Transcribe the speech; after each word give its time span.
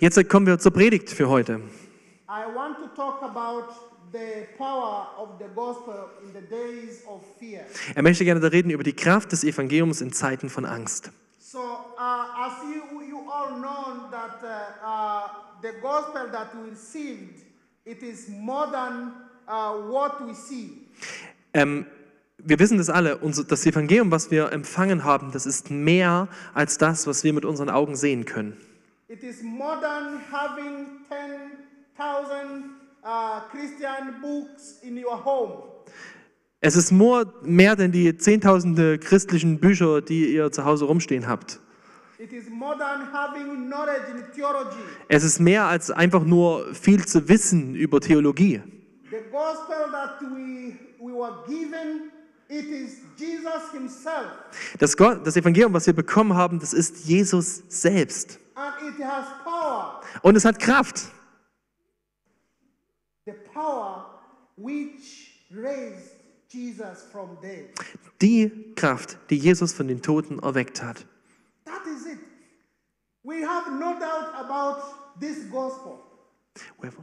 Jetzt 0.00 0.28
kommen 0.28 0.46
wir 0.46 0.58
zur 0.58 0.72
Predigt 0.72 1.10
für 1.10 1.28
heute. 1.28 1.60
I 2.28 2.54
want 2.54 2.76
to 2.78 2.88
talk 2.94 3.22
about 3.22 3.72
the 4.12 4.46
power 4.56 5.08
of 5.18 5.38
the 5.38 5.46
gospel 5.54 6.10
in 6.22 6.32
the 6.32 6.46
days 6.46 7.02
of 7.06 7.22
fear. 7.38 7.64
Er 7.94 8.02
möchte 8.02 8.24
gerne 8.24 8.52
reden 8.52 8.70
über 8.70 8.82
die 8.82 8.92
Kraft 8.92 9.32
des 9.32 9.44
Evangeliums 9.44 10.00
in 10.00 10.12
Zeiten 10.12 10.50
von 10.50 10.64
Angst. 10.64 11.10
So, 11.38 11.58
uh, 11.58 12.46
as 12.46 12.52
you, 12.64 13.00
you 13.00 13.20
all 13.30 13.58
know 13.58 14.10
that 14.10 14.42
uh, 14.42 14.86
uh, 14.86 15.28
the 15.62 15.72
gospel 15.80 16.30
that 16.30 16.54
we 16.54 16.70
received, 16.70 17.42
it 17.86 18.02
is 18.02 18.28
more 18.28 18.70
than 18.70 19.14
uh, 19.48 19.72
what 19.90 20.20
we 20.26 20.34
see. 20.34 20.86
Ähm, 21.54 21.86
wir 22.38 22.58
wissen 22.58 22.78
das 22.78 22.88
alle, 22.88 23.18
das 23.48 23.66
Evangelium, 23.66 24.10
was 24.10 24.30
wir 24.30 24.52
empfangen 24.52 25.04
haben, 25.04 25.32
das 25.32 25.46
ist 25.46 25.70
mehr 25.70 26.28
als 26.54 26.78
das, 26.78 27.06
was 27.06 27.24
wir 27.24 27.32
mit 27.32 27.44
unseren 27.44 27.70
Augen 27.70 27.96
sehen 27.96 28.24
können. 28.24 28.56
It 29.08 29.22
is 29.22 29.42
more 29.42 29.80
than 29.80 30.20
having 30.30 30.86
10,000 31.08 32.64
uh, 33.02 33.40
Christian 33.50 34.20
books 34.20 34.78
in 34.82 35.02
your 35.02 35.24
home. 35.24 35.62
Es 36.60 36.76
ist 36.76 36.90
more, 36.90 37.24
mehr 37.42 37.76
denn 37.76 37.92
die 37.92 38.16
zehntausende 38.16 38.98
christlichen 38.98 39.60
Bücher, 39.60 40.02
die 40.02 40.34
ihr 40.34 40.50
zu 40.50 40.64
Hause 40.64 40.86
rumstehen 40.86 41.26
habt. 41.26 41.60
It 42.18 42.32
is 42.32 42.50
more 42.50 42.76
than 42.76 43.12
having 43.12 43.68
knowledge 43.68 44.10
in 44.10 44.24
theology. 44.34 44.76
Es 45.08 45.22
ist 45.22 45.38
mehr 45.38 45.66
als 45.66 45.90
einfach 45.90 46.24
nur 46.24 46.74
viel 46.74 47.06
zu 47.06 47.28
wissen 47.28 47.76
über 47.76 48.00
Theologie. 48.00 48.60
The 49.08 49.18
gospel 49.30 49.90
that 49.92 50.20
we, 50.20 50.74
we 50.98 51.12
were 51.12 51.44
given, 51.46 52.10
it 52.48 52.64
is 52.64 52.98
Jesus 53.16 53.70
himself. 53.72 54.32
Das, 54.78 54.96
Gott, 54.96 55.26
das 55.26 55.36
Evangelium, 55.36 55.72
was 55.72 55.86
wir 55.86 55.94
bekommen 55.94 56.34
haben, 56.34 56.58
das 56.60 56.72
ist 56.72 57.04
Jesus 57.06 57.62
selbst. 57.68 58.38
And 58.54 58.74
it 58.88 59.04
has 59.04 59.26
power. 59.44 60.00
Und 60.22 60.36
es 60.36 60.44
hat 60.44 60.58
Kraft. 60.58 61.12
The 63.26 63.34
power 63.52 64.06
which 64.56 65.46
raised 65.50 66.16
Jesus 66.48 67.02
from 67.12 67.38
dead. 67.42 67.70
Die 68.20 68.74
Kraft, 68.74 69.18
die 69.30 69.36
Jesus 69.36 69.72
von 69.72 69.88
den 69.88 70.00
Toten 70.00 70.38
erweckt 70.38 70.82
hat. 70.82 71.06
That 71.64 71.86
is 71.86 72.06
it. 72.06 72.18
We 73.22 73.46
have 73.46 73.70
no 73.70 73.98
doubt 73.98 74.34
about 74.34 75.20
this 75.20 75.50
gospel. 75.50 76.00
We 76.80 76.88
have 76.88 76.96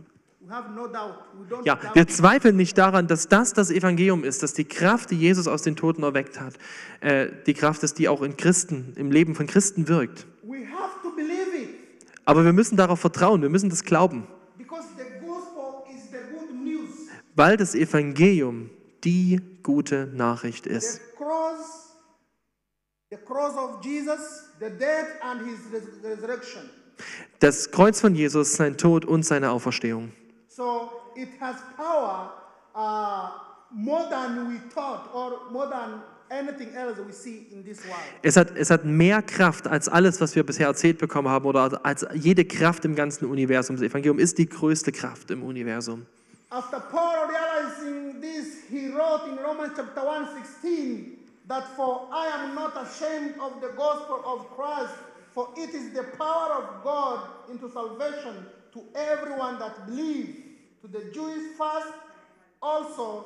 Ja, 1.64 1.80
wir 1.94 2.08
zweifeln 2.08 2.56
nicht 2.56 2.78
daran, 2.78 3.08
dass 3.08 3.28
das 3.28 3.54
das 3.54 3.72
Evangelium 3.72 4.24
ist, 4.24 4.44
dass 4.44 4.54
die 4.54 4.66
Kraft, 4.66 5.10
die 5.10 5.18
Jesus 5.18 5.48
aus 5.48 5.64
den 5.64 5.76
Toten 5.76 6.04
erweckt 6.04 6.40
hat, 6.40 6.54
äh, 7.02 7.30
die 7.48 7.54
Kraft 7.54 7.82
ist, 7.84 7.98
die 7.98 8.08
auch 8.08 8.22
in 8.22 8.38
Christen, 8.38 8.94
im 8.96 9.12
Leben 9.12 9.34
von 9.34 9.48
Christen 9.48 9.88
wirkt. 9.88 10.28
Aber 12.26 12.46
wir 12.46 12.54
müssen 12.54 12.78
darauf 12.78 13.00
vertrauen, 13.00 13.42
wir 13.42 13.50
müssen 13.50 13.70
das 13.70 13.84
glauben, 13.84 14.28
weil 17.36 17.58
das 17.58 17.76
Evangelium 17.76 18.70
die 19.04 19.42
gute 19.64 20.08
Nachricht 20.08 20.68
ist. 20.68 21.02
Das 27.40 27.72
Kreuz 27.72 28.02
von 28.02 28.16
Jesus, 28.16 28.54
sein 28.54 28.78
Tod 28.78 29.06
und 29.06 29.24
seine 29.24 29.52
Auferstehung. 29.52 30.12
So 30.56 30.90
it 31.18 31.28
has 31.42 31.58
power 31.76 32.32
uh, 32.74 33.32
more 33.72 34.08
than 34.10 34.48
we 34.48 34.58
thought 34.74 35.10
or 35.14 35.52
more 35.52 35.68
than 35.68 36.02
anything 36.32 36.74
else 36.74 36.98
we 37.06 37.12
see 37.12 37.48
in 37.52 37.62
this 37.62 37.84
world. 37.84 38.00
Es 38.22 38.38
hat, 38.38 38.56
es 38.56 38.70
hat 38.70 38.86
mehr 38.86 39.22
Kraft 39.22 39.68
als 39.68 39.90
alles, 39.90 40.22
was 40.22 40.34
wir 40.34 40.46
bisher 40.46 40.68
erzählt 40.68 40.98
bekommen 40.98 41.28
haben 41.28 41.46
oder 41.46 41.86
als 41.86 42.06
jede 42.14 42.46
Kraft 42.46 42.86
im 42.86 42.96
ganzen 42.96 43.26
Universum. 43.26 43.76
Das 43.76 43.84
Evangelium 43.84 44.18
ist 44.18 44.38
die 44.38 44.48
größte 44.48 44.94
Kraft 44.94 45.30
im 45.30 45.44
Universum. 45.44 46.06
After 46.52 46.80
Paul 46.80 47.28
realizing 47.28 48.22
this, 48.22 48.64
he 48.70 48.88
wrote 48.94 49.28
in 49.30 49.38
Romans 49.40 49.74
chapter 49.76 50.10
1 50.10 50.30
16 50.62 51.18
that 51.50 51.66
for 51.76 52.08
I 52.14 52.28
am 52.28 52.56
not 52.56 52.78
ashamed 52.78 53.36
of 53.42 53.60
the 53.60 53.76
gospel 53.76 54.24
of 54.24 54.48
Christ, 54.56 54.96
for 55.34 55.50
it 55.58 55.74
is 55.74 55.92
the 55.92 56.06
power 56.18 56.64
of 56.64 56.82
God 56.82 57.20
into 57.52 57.70
salvation 57.70 58.46
to 58.76 58.84
everyone 58.94 59.58
that 59.60 59.88
believes, 59.88 60.45
also. 62.62 63.24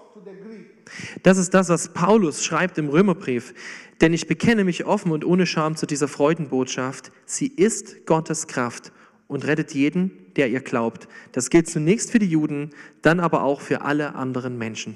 Das 1.23 1.37
ist 1.37 1.53
das, 1.53 1.69
was 1.69 1.93
Paulus 1.93 2.43
schreibt 2.43 2.77
im 2.77 2.89
Römerbrief. 2.89 3.53
Denn 4.01 4.13
ich 4.13 4.27
bekenne 4.27 4.63
mich 4.63 4.85
offen 4.85 5.11
und 5.11 5.25
ohne 5.25 5.45
Scham 5.45 5.75
zu 5.75 5.85
dieser 5.85 6.07
Freudenbotschaft. 6.07 7.11
Sie 7.25 7.47
ist 7.47 8.05
Gottes 8.05 8.47
Kraft 8.47 8.91
und 9.27 9.45
rettet 9.45 9.73
jeden, 9.73 10.33
der 10.35 10.49
ihr 10.49 10.61
glaubt. 10.61 11.07
Das 11.31 11.49
gilt 11.49 11.69
zunächst 11.69 12.11
für 12.11 12.19
die 12.19 12.29
Juden, 12.29 12.71
dann 13.01 13.19
aber 13.19 13.43
auch 13.43 13.61
für 13.61 13.81
alle 13.81 14.15
anderen 14.15 14.57
Menschen. 14.57 14.95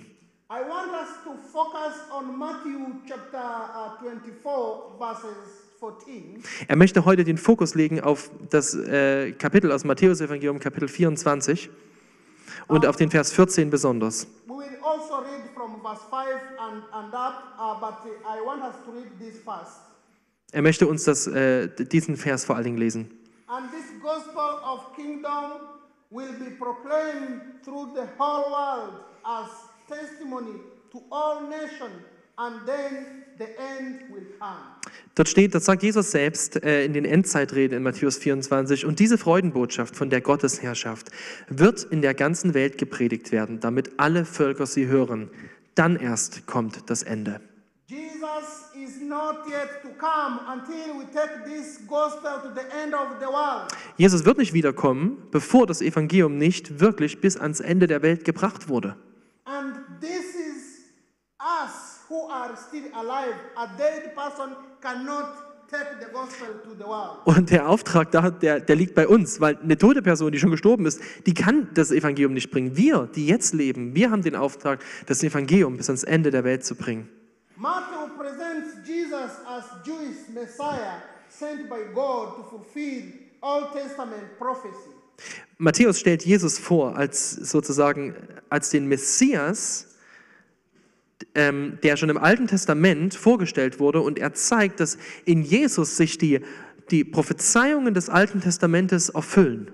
I 0.50 0.56
want 0.56 0.92
us 0.92 1.24
to 1.24 1.32
focus 1.52 1.94
on 2.12 2.38
Matthew 2.38 2.80
chapter 3.08 3.98
uh, 4.00 4.04
24, 4.04 4.98
verses 4.98 5.36
14. 5.80 6.44
Er 6.68 6.76
möchte 6.76 7.06
heute 7.06 7.24
den 7.24 7.38
Fokus 7.38 7.76
legen 7.76 8.00
auf 8.00 8.32
das 8.50 8.74
äh, 8.74 9.34
Kapitel 9.34 9.72
aus 9.72 9.84
Matthäus 9.84 10.22
Evangelium, 10.22 10.60
Kapitel 10.60 10.88
24 10.88 11.70
und 12.68 12.86
auf 12.86 12.96
den 12.96 13.10
Vers 13.10 13.32
14 13.34 13.70
besonders. 13.70 14.28
Also 14.84 15.20
read 15.20 15.50
from 15.56 15.82
verse 15.82 16.02
5 16.10 16.28
and, 16.60 16.84
and 16.92 17.14
up, 17.14 17.56
uh, 17.58 17.80
but 17.80 18.06
uh, 18.06 18.28
I 18.28 18.42
want 18.46 18.62
us 18.64 18.76
to 18.86 18.92
read 18.92 19.18
this 19.18 19.40
first. 19.40 19.80
Er 20.52 20.62
möchte 20.62 20.88
uns 20.88 21.06
das, 21.06 21.26
äh, 21.26 21.68
diesen 21.70 22.18
Vers 22.18 22.46
vor 22.46 22.56
allen 22.56 22.66
Dingen 22.66 22.78
lesen. 22.78 23.10
And 23.48 23.72
this 23.72 23.86
gospel 24.02 24.60
of 24.64 24.94
kingdom 24.96 25.62
will 26.12 26.34
be 26.34 26.52
proclaimed 26.52 27.64
through 27.64 27.94
the 27.96 28.06
whole 28.20 28.52
world 28.52 29.06
as 29.24 29.50
testimony 29.88 30.60
to 30.92 31.02
all 31.12 31.48
nations, 31.48 32.04
and 32.38 32.68
then 32.68 33.23
the 33.38 33.46
end 33.46 34.10
will 34.10 34.26
come. 34.40 34.74
Dort 35.16 35.30
steht, 35.30 35.54
das 35.54 35.66
sagt 35.66 35.84
Jesus 35.84 36.12
selbst 36.12 36.64
äh, 36.64 36.86
in 36.86 36.94
den 36.94 37.06
Endzeitreden 37.06 37.78
in 37.78 37.84
Matthäus 37.84 38.18
24, 38.18 38.86
und 38.86 39.00
diese 39.00 39.18
Freudenbotschaft 39.20 39.96
von 39.96 40.10
der 40.10 40.22
Gottesherrschaft 40.22 41.12
wird 41.48 41.84
in 41.84 42.02
der 42.02 42.16
ganzen 42.16 42.56
Welt 42.56 42.80
gepredigt 42.80 43.32
werden, 43.32 43.60
damit 43.60 44.00
alle 44.00 44.26
Völker 44.26 44.66
sie 44.66 44.88
hören. 44.88 45.30
Dann 45.76 45.96
erst 45.96 46.48
kommt 46.48 46.90
das 46.90 47.04
Ende. 47.04 47.42
Jesus 53.98 54.26
wird 54.26 54.38
nicht 54.40 54.54
wiederkommen, 54.54 55.28
bevor 55.30 55.68
das 55.68 55.82
Evangelium 55.82 56.38
nicht 56.38 56.80
wirklich 56.80 57.22
bis 57.22 57.38
ans 57.38 57.60
Ende 57.60 57.86
der 57.86 58.02
Welt 58.02 58.26
gebracht 58.26 58.68
wurde. 58.68 58.96
And 59.46 59.76
this 60.02 60.34
is 60.36 60.82
us 61.40 61.83
Und 67.26 67.50
der 67.50 67.68
Auftrag, 67.68 68.12
da, 68.12 68.30
der, 68.30 68.60
der 68.60 68.76
liegt 68.76 68.94
bei 68.94 69.08
uns, 69.08 69.42
weil 69.42 69.58
eine 69.58 69.78
tote 69.78 70.02
Person, 70.02 70.32
die 70.32 70.40
schon 70.40 70.52
gestorben 70.52 70.86
ist, 70.86 71.02
die 71.26 71.34
kann 71.34 71.70
das 71.74 71.92
Evangelium 71.92 72.34
nicht 72.34 72.52
bringen. 72.52 72.78
Wir, 72.78 73.10
die 73.16 73.28
jetzt 73.28 73.54
leben, 73.54 73.96
wir 73.96 74.12
haben 74.12 74.22
den 74.22 74.36
Auftrag, 74.36 74.84
das 75.08 75.24
Evangelium 75.24 75.78
bis 75.78 75.90
ans 75.90 76.04
Ende 76.04 76.32
der 76.32 76.44
Welt 76.44 76.64
zu 76.64 76.76
bringen. 76.76 77.10
Matthew 77.56 78.18
presents 78.18 78.88
Jesus 78.88 79.32
as 79.48 79.64
Jewish 79.86 80.28
Messiah 80.34 81.02
sent 81.30 81.70
by 81.70 81.82
God 81.94 82.36
to 82.36 82.44
fulfill 82.50 83.14
Old 83.42 83.74
Testament 83.74 84.38
prophecy. 84.38 84.92
Matthäus 85.58 86.00
stellt 86.00 86.26
Jesus 86.26 86.58
vor 86.58 86.96
als 86.98 87.32
sozusagen 87.32 88.16
als 88.50 88.70
den 88.70 88.88
Messias, 88.88 89.93
ähm, 91.36 91.80
der 91.84 91.98
schon 91.98 92.10
im 92.10 92.18
Alten 92.18 92.48
Testament 92.48 93.16
vorgestellt 93.16 93.80
wurde, 93.80 94.02
und 94.02 94.20
er 94.20 94.34
zeigt, 94.34 94.80
dass 94.80 94.98
in 95.26 95.44
Jesus 95.44 95.98
sich 95.98 96.18
die, 96.18 96.42
die 96.92 97.04
Prophezeiungen 97.04 97.94
des 97.94 98.10
Alten 98.10 98.42
Testamentes 98.42 99.10
erfüllen. 99.10 99.72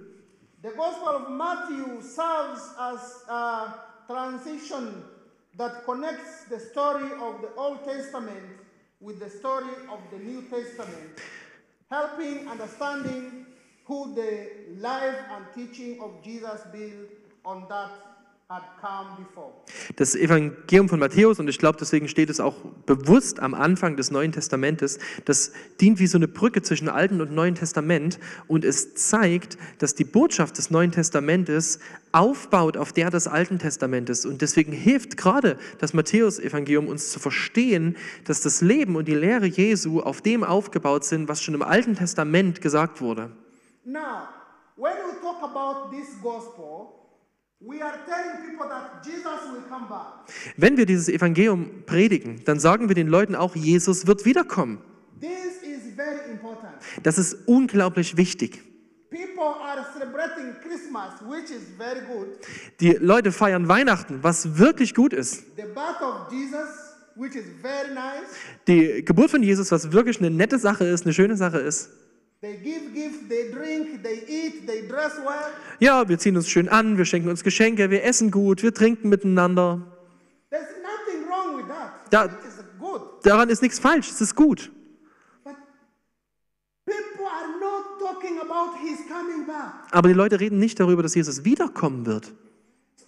The 0.62 0.70
Gospel 0.76 1.16
of 1.16 1.30
Matthew 1.30 2.02
serves 2.02 2.76
as 2.78 3.24
a 3.30 3.74
transition 4.08 5.04
that 5.58 5.86
connects 5.86 6.46
the 6.50 6.60
story 6.60 7.12
of 7.22 7.42
the 7.42 7.48
Old 7.56 7.84
Testament 7.86 8.60
with 9.00 9.20
the 9.20 9.30
story 9.30 9.72
of 9.90 10.00
the 10.12 10.18
New 10.18 10.42
Testament, 10.50 11.22
helping 11.90 12.48
understanding 12.50 13.46
who 13.86 14.14
the 14.14 14.50
life 14.80 15.18
and 15.32 15.46
teaching 15.56 16.00
of 16.02 16.22
Jesus 16.24 16.62
build 16.72 17.08
on 17.44 17.66
that. 17.70 17.92
Das 19.96 20.16
Evangelium 20.16 20.90
von 20.90 21.00
Matthäus, 21.00 21.40
und 21.40 21.48
ich 21.48 21.60
glaube, 21.60 21.78
deswegen 21.80 22.08
steht 22.08 22.32
es 22.32 22.40
auch 22.40 22.56
bewusst 22.88 23.40
am 23.42 23.54
Anfang 23.54 23.96
des 23.96 24.10
Neuen 24.10 24.32
Testamentes, 24.32 24.98
das 25.26 25.52
dient 25.80 26.00
wie 26.00 26.08
so 26.08 26.18
eine 26.18 26.28
Brücke 26.28 26.64
zwischen 26.64 26.90
Alten 26.90 27.22
und 27.22 27.32
Neuen 27.32 27.54
Testament 27.54 28.18
und 28.48 28.66
es 28.66 28.96
zeigt, 28.96 29.60
dass 29.78 29.94
die 29.94 30.04
Botschaft 30.04 30.58
des 30.58 30.72
Neuen 30.72 30.92
Testamentes 30.92 31.78
aufbaut 32.12 32.76
auf 32.76 32.92
der 32.92 33.12
des 33.12 33.28
Alten 33.28 33.60
Testamentes. 33.60 34.26
Und 34.26 34.42
deswegen 34.42 34.72
hilft 34.72 35.16
gerade 35.16 35.60
das 35.78 35.94
Matthäus-Evangelium 35.94 36.88
uns 36.88 37.12
zu 37.12 37.20
verstehen, 37.20 37.98
dass 38.26 38.42
das 38.42 38.62
Leben 38.62 38.96
und 38.96 39.08
die 39.08 39.14
Lehre 39.14 39.46
Jesu 39.46 40.00
auf 40.00 40.24
dem 40.24 40.44
aufgebaut 40.44 41.06
sind, 41.06 41.28
was 41.28 41.44
schon 41.44 41.54
im 41.54 41.62
Alten 41.62 41.96
Testament 41.96 42.62
gesagt 42.62 43.00
wurde. 43.00 43.30
Now, 43.86 44.30
when 44.76 44.94
we 45.06 45.22
talk 45.22 45.44
about 45.44 45.96
this 45.96 46.20
gospel, 46.24 46.99
Wenn 50.56 50.78
wir 50.78 50.86
dieses 50.86 51.10
Evangelium 51.10 51.84
predigen, 51.86 52.42
dann 52.46 52.60
sagen 52.60 52.88
wir 52.88 52.96
den 52.96 53.08
Leuten 53.08 53.36
auch, 53.36 53.56
Jesus 53.56 54.08
wird 54.08 54.24
wiederkommen. 54.26 54.82
Das 57.04 57.18
ist 57.18 57.48
unglaublich 57.48 58.16
wichtig. 58.16 58.64
Die 62.80 62.92
Leute 62.92 63.32
feiern 63.34 63.68
Weihnachten, 63.68 64.20
was 64.24 64.58
wirklich 64.58 64.96
gut 64.96 65.12
ist. 65.12 65.44
Die 68.68 69.04
Geburt 69.04 69.32
von 69.32 69.44
Jesus, 69.44 69.72
was 69.72 69.92
wirklich 69.92 70.20
eine 70.20 70.30
nette 70.30 70.60
Sache 70.60 70.86
ist, 70.86 71.06
eine 71.06 71.14
schöne 71.14 71.36
Sache 71.36 71.58
ist. 71.60 71.90
They 72.42 72.56
give 72.56 72.94
gifts, 72.94 73.28
they 73.28 73.52
drink, 73.52 74.02
they 74.02 74.24
eat, 74.26 74.66
they 74.66 74.88
dress 74.88 75.18
well. 75.18 75.52
Ja, 75.82 76.08
wir 76.08 76.18
ziehen 76.20 76.38
uns 76.38 76.48
schön 76.48 76.70
an, 76.70 76.98
wir 76.98 77.04
schenken 77.04 77.30
uns 77.30 77.44
Geschenke, 77.44 77.90
wir 77.90 78.06
essen 78.06 78.32
gut, 78.32 78.64
wir 78.64 78.74
trinken 78.74 79.10
miteinander. 79.10 79.82
There's 80.50 80.70
nothing 80.82 81.28
wrong 81.28 81.58
with 81.58 81.68
that. 81.68 82.10
Da-. 82.12 82.30
Daran 83.24 83.50
ist 83.50 83.62
nichts 83.62 83.78
falsch, 83.78 84.10
es 84.10 84.22
ist 84.22 84.36
gut. 84.36 84.72
But 85.44 85.56
people 86.86 87.26
are 87.26 87.60
not 87.60 88.00
talking 88.00 88.40
about 88.40 88.78
his 88.80 89.00
coming 89.10 89.46
back. 89.46 89.74
Aber 89.92 90.08
die 90.08 90.14
Leute 90.14 90.40
reden 90.40 90.60
nicht 90.60 90.80
darüber, 90.80 91.04
dass 91.04 91.16
Jesus 91.16 91.44
wiederkommen 91.44 92.06
wird. 92.06 92.34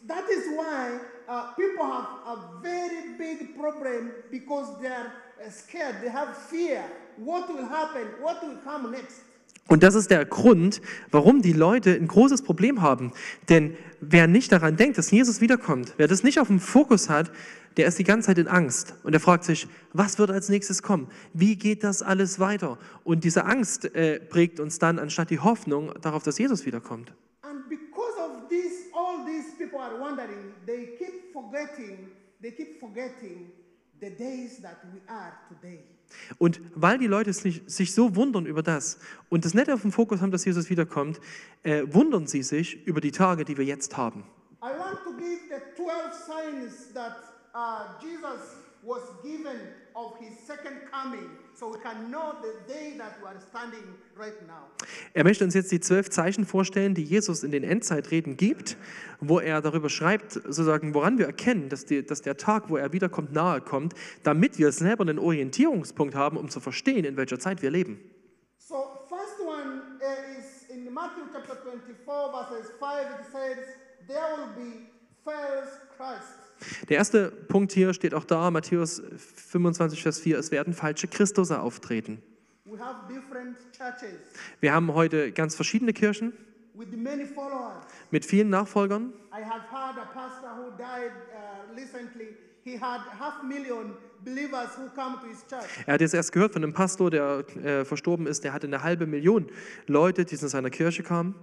That 0.10 0.26
is 0.30 0.46
why 0.48 1.00
uh, 1.30 1.54
people 1.56 1.86
have 1.86 2.20
a 2.26 2.62
very 2.62 3.16
big 3.18 3.58
problem 3.58 4.12
because 4.30 4.78
they 4.82 4.90
are 4.90 5.14
scared. 5.50 6.02
They 6.02 6.10
have 6.12 6.36
fear. 6.50 6.84
What 7.18 7.50
will 7.50 7.68
happen? 7.68 8.08
What 8.22 8.42
will 8.42 8.58
come 8.64 8.92
next? 8.92 9.22
Und 9.68 9.84
das 9.84 9.96
ist 9.96 10.12
der 10.12 10.26
Grund, 10.26 10.82
warum 11.12 11.42
die 11.42 11.54
Leute 11.54 11.92
ein 11.92 12.08
großes 12.08 12.42
Problem 12.42 12.82
haben. 12.82 13.14
Denn 13.48 13.78
wer 14.02 14.28
nicht 14.28 14.52
daran 14.52 14.76
denkt, 14.76 14.98
dass 14.98 15.12
Jesus 15.12 15.40
wiederkommt, 15.40 15.94
wer 15.98 16.08
das 16.08 16.24
nicht 16.24 16.40
auf 16.40 16.48
dem 16.48 16.60
Fokus 16.60 17.10
hat, 17.10 17.32
der 17.78 17.88
ist 17.88 17.98
die 17.98 18.04
ganze 18.04 18.28
Zeit 18.28 18.38
in 18.38 18.50
Angst. 18.50 18.96
Und 19.04 19.14
er 19.14 19.22
fragt 19.22 19.46
sich, 19.46 19.68
was 19.94 20.20
wird 20.20 20.30
als 20.30 20.50
nächstes 20.50 20.84
kommen? 20.84 21.08
Wie 21.34 21.56
geht 21.56 21.86
das 21.86 22.02
alles 22.02 22.40
weiter? 22.40 22.78
Und 23.06 23.24
diese 23.24 23.46
Angst 23.46 23.86
äh, 23.96 24.20
prägt 24.20 24.60
uns 24.60 24.78
dann 24.78 25.00
anstatt 25.00 25.30
die 25.30 25.40
Hoffnung 25.40 25.94
darauf, 26.02 26.24
dass 26.24 26.38
Jesus 26.38 26.66
wiederkommt. 26.66 27.14
And 27.44 27.70
because 27.70 28.20
of 28.20 28.50
this, 28.50 28.92
all 28.94 29.26
these 29.26 29.56
people 29.58 29.80
are 29.80 29.98
wondering. 29.98 30.54
They 30.66 30.98
keep 30.98 31.32
forgetting. 31.32 32.10
They 32.42 32.52
keep 32.52 32.80
forgetting 32.80 33.52
the 34.02 34.10
days 34.10 34.62
that 34.62 34.78
we 34.92 35.00
are 35.08 35.34
today. 35.48 35.84
Und 36.40 36.60
weil 36.76 36.98
die 36.98 37.08
Leute 37.08 37.32
sich, 37.32 37.62
sich 37.68 37.94
so 37.94 38.16
wundern 38.16 38.46
über 38.46 38.62
das 38.62 39.00
und 39.30 39.46
das 39.46 39.54
nicht 39.54 39.70
auf 39.70 39.82
dem 39.82 39.94
Fokus 39.94 40.20
haben, 40.22 40.32
dass 40.32 40.44
Jesus 40.44 40.70
wiederkommt, 40.70 41.22
äh, 41.64 41.84
wundern 41.86 42.28
sie 42.28 42.44
sich 42.44 42.86
über 42.86 43.00
die 43.00 43.12
Tage, 43.12 43.46
die 43.46 43.58
wir 43.58 43.64
jetzt 43.64 43.96
haben. 43.96 44.26
I 44.62 44.78
want 44.78 45.00
to 45.06 45.14
give 45.18 45.40
the 45.50 45.62
12 45.76 46.14
signs 46.14 46.94
that 46.94 47.16
uh, 47.56 47.98
Jesus 48.02 48.58
was 48.84 49.02
given 49.24 49.58
of 49.96 50.18
his 50.20 50.38
second 50.46 50.82
coming 50.92 51.30
so 51.54 51.72
we 51.72 51.80
can 51.80 52.10
know 52.10 52.34
the 52.42 52.54
day 52.68 52.98
that 52.98 53.20
we 53.22 53.28
are 53.28 53.40
standing 53.40 53.84
right 54.18 54.42
now. 54.48 54.68
Er 55.14 55.24
möchte 55.24 55.44
uns 55.44 55.54
jetzt 55.54 55.72
die 55.72 55.80
zwölf 55.80 56.10
Zeichen 56.10 56.46
vorstellen, 56.46 56.96
die 56.96 57.04
Jesus 57.04 57.44
in 57.44 57.52
den 57.52 57.64
Endzeitreden 57.64 58.38
gibt, 58.38 58.78
wo 59.20 59.40
er 59.40 59.62
darüber 59.62 59.90
schreibt, 59.90 60.34
sozusagen, 60.34 60.94
woran 60.94 61.18
wir 61.18 61.26
erkennen, 61.26 61.70
dass, 61.70 61.86
die, 61.86 62.06
dass 62.06 62.22
der 62.22 62.38
Tag, 62.38 62.70
wo 62.70 62.78
er 62.78 62.94
wiederkommt, 62.94 63.34
nahe 63.34 63.62
kommt, 63.62 63.94
damit 64.24 64.58
wir 64.58 64.72
selber 64.72 65.04
einen 65.04 65.20
Orientierungspunkt 65.20 66.16
haben, 66.16 66.38
um 66.38 66.50
zu 66.50 66.60
verstehen, 66.60 67.06
in 67.06 67.18
welcher 67.18 67.40
Zeit 67.40 67.62
wir 67.62 67.72
leben. 67.72 68.00
So, 68.58 68.76
first 69.10 69.40
one 69.40 69.82
uh, 70.02 70.40
is 70.40 70.70
in 70.70 70.92
Matthew 70.94 71.24
chapter 71.34 71.56
24, 71.56 72.32
verses 72.32 72.72
5, 72.80 73.20
it 73.20 73.26
says, 73.32 73.58
There 74.08 74.38
will 74.38 74.54
be 74.56 74.88
false 75.24 75.80
Christ. 75.98 76.51
Der 76.90 76.98
erste 76.98 77.32
Punkt 77.32 77.72
hier 77.72 77.94
steht 77.94 78.14
auch 78.14 78.26
da, 78.26 78.52
Matthäus 78.52 79.02
25, 79.18 80.02
Vers 80.04 80.20
4, 80.20 80.38
es 80.38 80.52
werden 80.52 80.74
falsche 80.74 81.08
Christusse 81.08 81.60
auftreten. 81.60 82.22
We 82.66 82.80
have 82.80 83.12
different 83.12 83.58
churches 83.76 84.20
Wir 84.60 84.74
haben 84.74 84.94
heute 84.94 85.32
ganz 85.32 85.56
verschiedene 85.56 85.92
Kirchen 85.94 86.34
with 86.74 86.88
many 86.96 87.26
followers. 87.26 87.84
mit 88.12 88.26
vielen 88.26 88.50
Nachfolgern. 88.50 89.12
I 89.34 89.44
have 89.44 89.64
heard 89.72 89.98
a 89.98 90.06
pastor 90.14 90.56
who 90.58 90.72
died 90.78 91.12
recently. 91.76 92.36
He 92.64 92.80
had 92.80 93.02
half 93.20 93.44
million 93.44 93.96
believers 94.24 94.70
who 94.78 94.88
come 94.96 95.20
to 95.20 95.28
his 95.28 95.44
church. 95.50 95.66
Er 95.88 95.96
hat 95.96 96.02
jetzt 96.02 96.14
erst 96.14 96.32
gehört 96.32 96.54
von 96.54 96.64
einem 96.64 96.74
Pastor, 96.74 97.10
der 97.10 97.44
äh, 97.64 97.84
verstorben 97.86 98.28
ist, 98.28 98.44
der 98.44 98.54
hatte 98.54 98.68
eine 98.68 98.84
halbe 98.84 99.08
Million 99.08 99.48
Leute, 99.88 100.26
die 100.26 100.38
zu 100.38 100.48
seiner 100.48 100.70
Kirche 100.70 101.02
kamen 101.04 101.36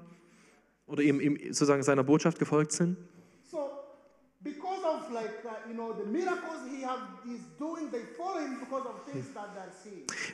oder 0.86 1.02
ihm, 1.02 1.20
ihm 1.20 1.36
sozusagen 1.48 1.82
seiner 1.82 2.04
Botschaft 2.04 2.38
gefolgt 2.38 2.72
sind. 2.72 2.96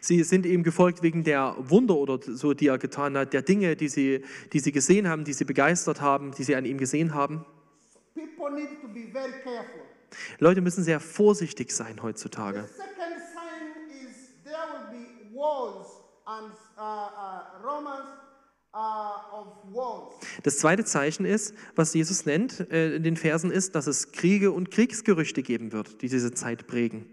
Sie 0.01 0.23
sind 0.23 0.47
ihm 0.47 0.63
gefolgt 0.63 1.03
wegen 1.03 1.25
der 1.25 1.55
Wunder 1.59 1.97
oder 1.97 2.19
so, 2.23 2.55
die 2.55 2.69
er 2.69 2.79
getan 2.79 3.17
hat, 3.17 3.33
der 3.33 3.43
Dinge, 3.43 3.77
die 3.77 3.89
sie, 3.89 4.25
die 4.53 4.61
sie 4.61 4.73
gesehen 4.73 5.09
haben, 5.09 5.25
die 5.25 5.33
sie 5.33 5.45
begeistert 5.45 6.01
haben, 6.01 6.33
die 6.33 6.45
sie 6.45 6.57
an 6.57 6.65
ihm 6.65 6.79
gesehen 6.79 7.15
haben. 7.15 7.45
Leute 10.39 10.61
müssen 10.61 10.85
sehr 10.85 11.01
vorsichtig 11.01 11.73
sein 11.73 11.97
The 11.97 12.03
heutzutage. 12.03 12.65
second 12.69 13.19
sign 13.35 14.07
is 14.07 14.31
there 14.45 14.57
will 14.71 14.99
be 14.99 15.35
wars 15.35 15.87
and 16.27 16.53
uh, 16.79 16.83
uh, 16.83 17.63
rumors 17.63 17.89
uh, 17.89 18.05
of 18.05 18.13
wars. 18.13 18.64
Das 20.43 20.59
zweite 20.59 20.85
Zeichen 20.85 21.25
ist, 21.25 21.55
was 21.77 21.95
Jesus 21.95 22.27
nennt 22.27 22.61
äh, 22.73 22.97
in 22.97 23.03
den 23.05 23.17
Versen, 23.17 23.51
ist, 23.53 23.75
dass 23.75 23.87
es 23.87 24.11
Kriege 24.11 24.51
und 24.51 24.71
Kriegsgerüchte 24.71 25.43
geben 25.43 25.73
wird, 25.73 26.03
die 26.03 26.09
diese 26.09 26.35
Zeit 26.35 26.67
prägen. 26.67 27.07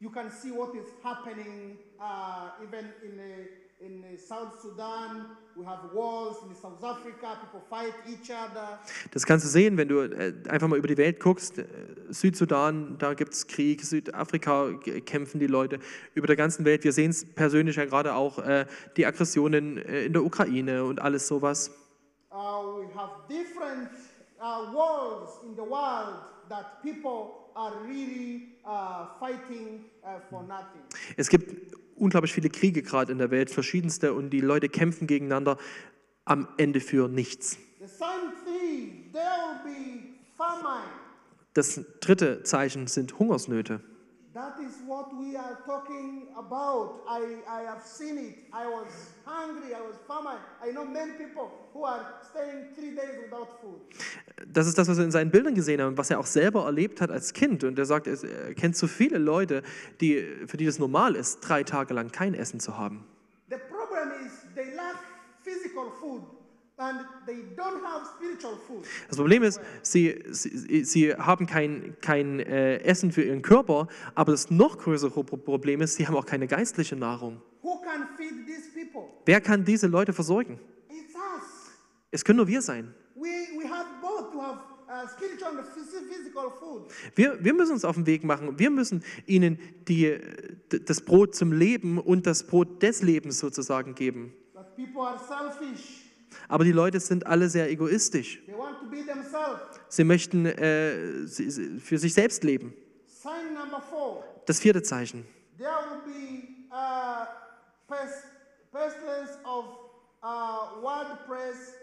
You 0.00 0.10
can 0.10 0.30
see 0.30 0.50
what 0.50 0.74
is 0.76 0.86
happening 1.02 1.76
uh, 1.98 2.62
even 2.62 2.86
in, 3.02 3.18
uh, 3.18 3.67
in 3.80 4.02
South 4.18 4.60
Sudan. 4.60 5.36
We 5.56 5.64
have 5.64 5.92
wars 5.94 6.36
in 6.48 6.54
South 6.54 6.82
Africa. 6.82 7.38
People 7.40 7.62
fight 7.68 7.94
each 8.08 8.30
other. 8.30 8.78
Das 9.12 9.24
kannst 9.24 9.44
du 9.44 9.48
sehen, 9.48 9.76
wenn 9.76 9.88
du 9.88 10.00
äh, 10.00 10.32
einfach 10.48 10.68
mal 10.68 10.78
über 10.78 10.88
die 10.88 10.96
Welt 10.96 11.20
guckst. 11.20 11.58
Äh, 11.58 11.66
Südsudan, 12.08 12.96
da 12.98 13.14
gibt 13.14 13.34
es 13.34 13.46
Krieg, 13.46 13.84
Südafrika 13.84 14.72
kämpfen 15.06 15.38
die 15.38 15.46
Leute 15.46 15.78
über 16.14 16.26
der 16.26 16.36
ganzen 16.36 16.64
Welt. 16.64 16.84
Wir 16.84 16.92
sehen 16.92 17.10
es 17.10 17.24
persönlich 17.24 17.76
ja 17.76 17.84
gerade 17.84 18.14
auch, 18.14 18.38
äh, 18.38 18.66
die 18.96 19.06
Aggressionen 19.06 19.78
in 19.78 20.12
der 20.12 20.24
Ukraine 20.24 20.84
und 20.84 21.00
alles 21.00 21.28
sowas. 21.28 21.70
Uh, 22.30 22.80
we 22.80 22.86
have 22.94 23.10
different 23.28 23.90
uh, 24.40 24.72
wars 24.74 25.30
in 25.44 25.56
the 25.56 25.62
world 25.62 26.20
that 26.48 26.82
people 26.82 27.48
are 27.56 27.72
really 27.86 28.54
uh, 28.64 29.06
fighting 29.18 29.84
uh, 30.04 30.20
for 30.30 30.42
nothing. 30.42 30.82
Es 31.16 31.28
gibt 31.28 31.77
unglaublich 32.00 32.32
viele 32.32 32.48
Kriege 32.48 32.82
gerade 32.82 33.12
in 33.12 33.18
der 33.18 33.30
Welt, 33.30 33.50
verschiedenste, 33.50 34.12
und 34.14 34.30
die 34.30 34.40
Leute 34.40 34.68
kämpfen 34.68 35.06
gegeneinander 35.06 35.58
am 36.24 36.48
Ende 36.56 36.80
für 36.80 37.08
nichts. 37.08 37.58
Das 41.54 41.80
dritte 42.00 42.42
Zeichen 42.42 42.86
sind 42.86 43.18
Hungersnöte. 43.18 43.80
That 44.34 44.60
is 44.60 44.86
what 44.86 45.10
we 45.18 45.36
are 45.36 45.58
talking 45.66 46.28
about. 46.36 47.02
I, 47.08 47.42
I 47.48 47.64
have 47.66 47.82
seen 47.84 48.18
it. 48.18 48.34
I 48.52 48.66
was 48.66 49.14
hungry. 49.26 49.67
Das 54.52 54.66
ist 54.66 54.78
das, 54.78 54.88
was 54.88 54.96
wir 54.96 55.04
in 55.04 55.10
seinen 55.10 55.30
Bildern 55.30 55.54
gesehen 55.54 55.80
haben, 55.80 55.96
was 55.98 56.10
er 56.10 56.18
auch 56.18 56.26
selber 56.26 56.64
erlebt 56.64 57.00
hat 57.00 57.10
als 57.10 57.32
Kind. 57.32 57.64
Und 57.64 57.78
er 57.78 57.84
sagt, 57.84 58.06
er 58.06 58.54
kennt 58.54 58.76
so 58.76 58.86
viele 58.86 59.18
Leute, 59.18 59.62
die, 60.00 60.22
für 60.46 60.56
die 60.56 60.66
das 60.66 60.78
normal 60.78 61.14
ist, 61.16 61.40
drei 61.40 61.64
Tage 61.64 61.94
lang 61.94 62.10
kein 62.10 62.34
Essen 62.34 62.60
zu 62.60 62.78
haben. 62.78 63.04
The 63.50 63.56
problem 63.68 64.10
is 64.26 64.32
they 64.54 64.74
lack 64.74 64.96
physical 65.42 65.90
food 66.00 66.22
and 66.76 67.00
they 67.26 67.42
don't 67.56 67.82
have 67.82 68.06
spiritual 68.16 68.56
food. 68.66 68.84
Das 69.08 69.16
Problem 69.16 69.42
ist, 69.42 69.60
sie, 69.82 70.22
sie, 70.30 70.84
sie 70.84 71.14
haben 71.14 71.46
kein, 71.46 71.96
kein 72.00 72.40
äh, 72.40 72.78
Essen 72.82 73.10
für 73.10 73.22
ihren 73.22 73.42
Körper, 73.42 73.88
aber 74.14 74.32
das 74.32 74.50
noch 74.50 74.78
größere 74.78 75.10
Pro- 75.24 75.36
Problem 75.36 75.80
ist, 75.80 75.94
sie 75.94 76.06
haben 76.06 76.14
auch 76.14 76.26
keine 76.26 76.46
geistliche 76.46 76.94
Nahrung. 76.94 77.40
Who 77.62 77.80
can 77.80 78.06
feed 78.16 78.46
these 78.46 78.68
people? 78.74 79.08
Wer 79.28 79.42
kann 79.42 79.62
diese 79.62 79.86
Leute 79.88 80.14
versorgen? 80.14 80.58
Es 82.10 82.24
können 82.24 82.38
nur 82.38 82.48
wir 82.48 82.62
sein. 82.62 82.94
Uh. 83.14 83.22
Wir, 87.14 87.44
wir 87.44 87.52
müssen 87.52 87.72
uns 87.72 87.84
auf 87.84 87.96
den 87.96 88.06
Weg 88.06 88.24
machen. 88.24 88.58
Wir 88.58 88.70
müssen 88.70 89.04
ihnen 89.26 89.58
die, 89.86 90.18
das 90.70 91.02
Brot 91.02 91.34
zum 91.34 91.52
Leben 91.52 91.98
und 91.98 92.26
das 92.26 92.46
Brot 92.46 92.82
des 92.82 93.02
Lebens 93.02 93.38
sozusagen 93.38 93.94
geben. 93.94 94.32
Aber 96.48 96.64
die 96.64 96.72
Leute 96.72 96.98
sind 96.98 97.26
alle 97.26 97.50
sehr 97.50 97.70
egoistisch. 97.70 98.40
Sie 99.90 100.04
möchten 100.04 100.46
äh, 100.46 101.26
für 101.26 101.98
sich 101.98 102.14
selbst 102.14 102.44
leben. 102.44 102.72
Das 104.46 104.58
vierte 104.58 104.82
Zeichen. 104.82 105.26
There 105.58 105.68
will 105.90 106.14
be 106.14 106.44
uh, 106.72 107.26
uh, 110.22 110.82
WordPress 110.82 111.74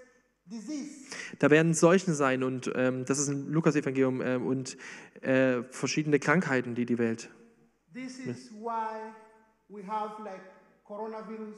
disease. 0.45 1.07
Da 1.39 1.49
werden 1.49 1.73
Seuchen 1.73 2.13
sein 2.13 2.43
und 2.43 2.71
ähm, 2.75 3.05
das 3.05 3.19
ist 3.19 3.29
im 3.29 3.51
Lukas-Evangelium 3.51 4.21
ähm, 4.21 4.45
und 4.45 4.77
äh, 5.21 5.63
verschiedene 5.63 6.19
Krankheiten, 6.19 6.75
die 6.75 6.85
die 6.85 6.97
Welt. 6.97 7.29
This 7.93 8.19
is 8.19 8.51
why 8.51 9.13
we 9.69 9.85
have 9.87 10.21
like 10.23 10.41
coronavirus. 10.83 11.55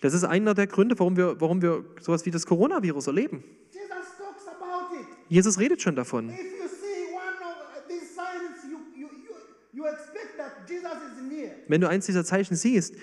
Das 0.00 0.14
ist 0.14 0.24
einer 0.24 0.54
der 0.54 0.66
Gründe, 0.66 0.98
warum 0.98 1.16
wir, 1.16 1.40
warum 1.40 1.60
wir 1.60 1.84
sowas 2.00 2.24
wie 2.26 2.30
das 2.30 2.46
Coronavirus 2.46 3.08
erleben. 3.08 3.42
Jesus 3.72 3.88
talks 4.18 4.46
about 4.46 4.94
it. 4.94 5.06
Jesus 5.28 5.58
redet 5.58 5.82
schon 5.82 5.96
davon. 5.96 6.28
If 6.28 6.36
you 6.36 6.68
see 6.68 7.12
one 7.12 7.42
of 7.42 7.88
these 7.88 8.14
signs, 8.14 8.62
you, 8.70 8.78
you, 8.94 9.08
you, 9.08 9.34
you 9.72 9.86
expect 9.86 10.36
that 10.36 10.68
Jesus 10.68 10.92
is 10.92 11.22
near. 11.28 11.50
Wenn 11.66 11.80
du 11.80 11.88
eins 11.88 12.06
dieser 12.06 12.24
Zeichen 12.24 12.54
siehst, 12.54 12.94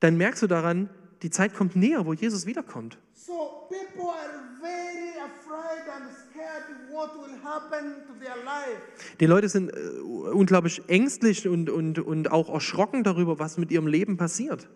dann 0.00 0.16
merkst 0.16 0.42
du 0.42 0.46
daran, 0.46 0.88
die 1.22 1.30
Zeit 1.30 1.54
kommt 1.54 1.76
näher, 1.76 2.06
wo 2.06 2.12
Jesus 2.12 2.46
wiederkommt. 2.46 2.98
So 3.14 3.68
people 3.68 4.08
are 4.08 4.40
very 4.60 5.12
afraid 5.20 5.86
and 5.94 6.06
scared 6.10 6.64
what 6.90 7.10
will 7.14 7.36
happen 7.44 7.94
to 8.06 8.14
their 8.18 8.36
life. 8.44 8.80
Die 9.20 9.26
Leute 9.26 9.48
sind 9.48 9.70
äh, 9.70 10.00
unglaublich 10.32 10.82
ängstlich 10.88 11.46
und, 11.46 11.68
und, 11.68 11.98
und 11.98 12.30
auch 12.32 12.48
erschrocken 12.48 13.04
darüber, 13.04 13.38
was 13.38 13.58
mit 13.58 13.70
ihrem 13.70 13.86
Leben 13.86 14.16
passiert. 14.16 14.68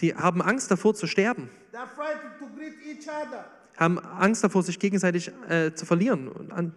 Die. 0.00 0.14
Haben 0.14 0.40
Angst 0.40 0.70
davor 0.70 0.94
zu 0.94 1.06
sterben, 1.06 1.50
haben 3.76 3.98
Angst 3.98 4.44
davor, 4.44 4.62
sich 4.62 4.78
gegenseitig 4.78 5.32
äh, 5.48 5.74
zu 5.74 5.84
verlieren. 5.84 6.28
Und 6.28 6.52
an, 6.52 6.72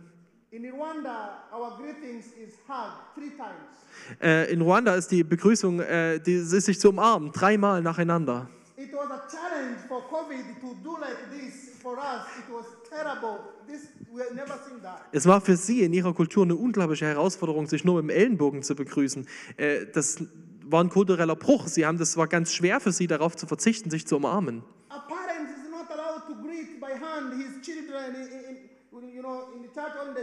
In 0.49 0.65
Rwanda, 0.65 1.43
our 1.51 1.77
greetings 1.77 2.27
is 2.33 2.53
hug 2.67 2.93
three 3.15 3.31
times. 3.31 3.72
Äh, 4.21 4.51
in 4.51 4.61
Ruanda 4.61 4.95
ist 4.95 5.09
die 5.11 5.23
Begrüßung, 5.23 5.79
äh, 5.79 6.19
die 6.19 6.33
ist 6.33 6.49
sich 6.49 6.79
zu 6.79 6.89
umarmen, 6.89 7.31
dreimal 7.31 7.81
nacheinander. 7.81 8.49
It 8.77 8.91
was 8.93 9.09
a 9.11 9.21
challenge 9.29 9.77
for 9.87 10.01
COVID 10.09 10.61
to 10.61 10.75
do 10.83 10.97
like 10.99 11.17
this 11.31 11.71
for 11.81 11.97
us. 11.97 12.25
It 12.37 12.53
was 12.53 12.65
terrible. 12.89 13.39
This 13.67 13.89
we 14.13 14.21
have 14.21 14.33
never 14.33 14.59
seen 14.67 14.81
that. 14.81 15.01
Es 15.11 15.25
war 15.25 15.41
für 15.41 15.55
sie 15.55 15.83
in 15.83 15.93
ihrer 15.93 16.13
Kultur 16.13 16.43
eine 16.43 16.55
unglaubliche 16.55 17.05
Herausforderung, 17.05 17.67
sich 17.67 17.83
nur 17.83 18.01
mit 18.01 18.11
dem 18.11 18.17
Ellenbogen 18.17 18.63
zu 18.63 18.75
begrüßen. 18.75 19.27
Äh, 19.57 19.85
das 19.93 20.17
war 20.65 20.83
ein 20.83 20.89
kultureller 20.89 21.35
Bruch. 21.35 21.67
Sie 21.67 21.85
haben, 21.85 21.97
das 21.97 22.17
war 22.17 22.27
ganz 22.27 22.53
schwer 22.53 22.79
für 22.79 22.91
sie, 22.91 23.07
darauf 23.07 23.35
zu 23.35 23.47
verzichten, 23.47 23.89
sich 23.89 24.07
zu 24.07 24.17
umarmen. 24.17 24.63
A 24.89 24.99
parent 24.99 25.49
is 25.49 25.69
not 25.69 25.89
allowed 25.91 26.27
to 26.27 26.35
greet 26.41 26.79
by 26.79 26.91
hand 26.91 27.33
his 27.35 27.61
children 27.61 28.15
in, 28.15 28.55
in, 28.55 28.72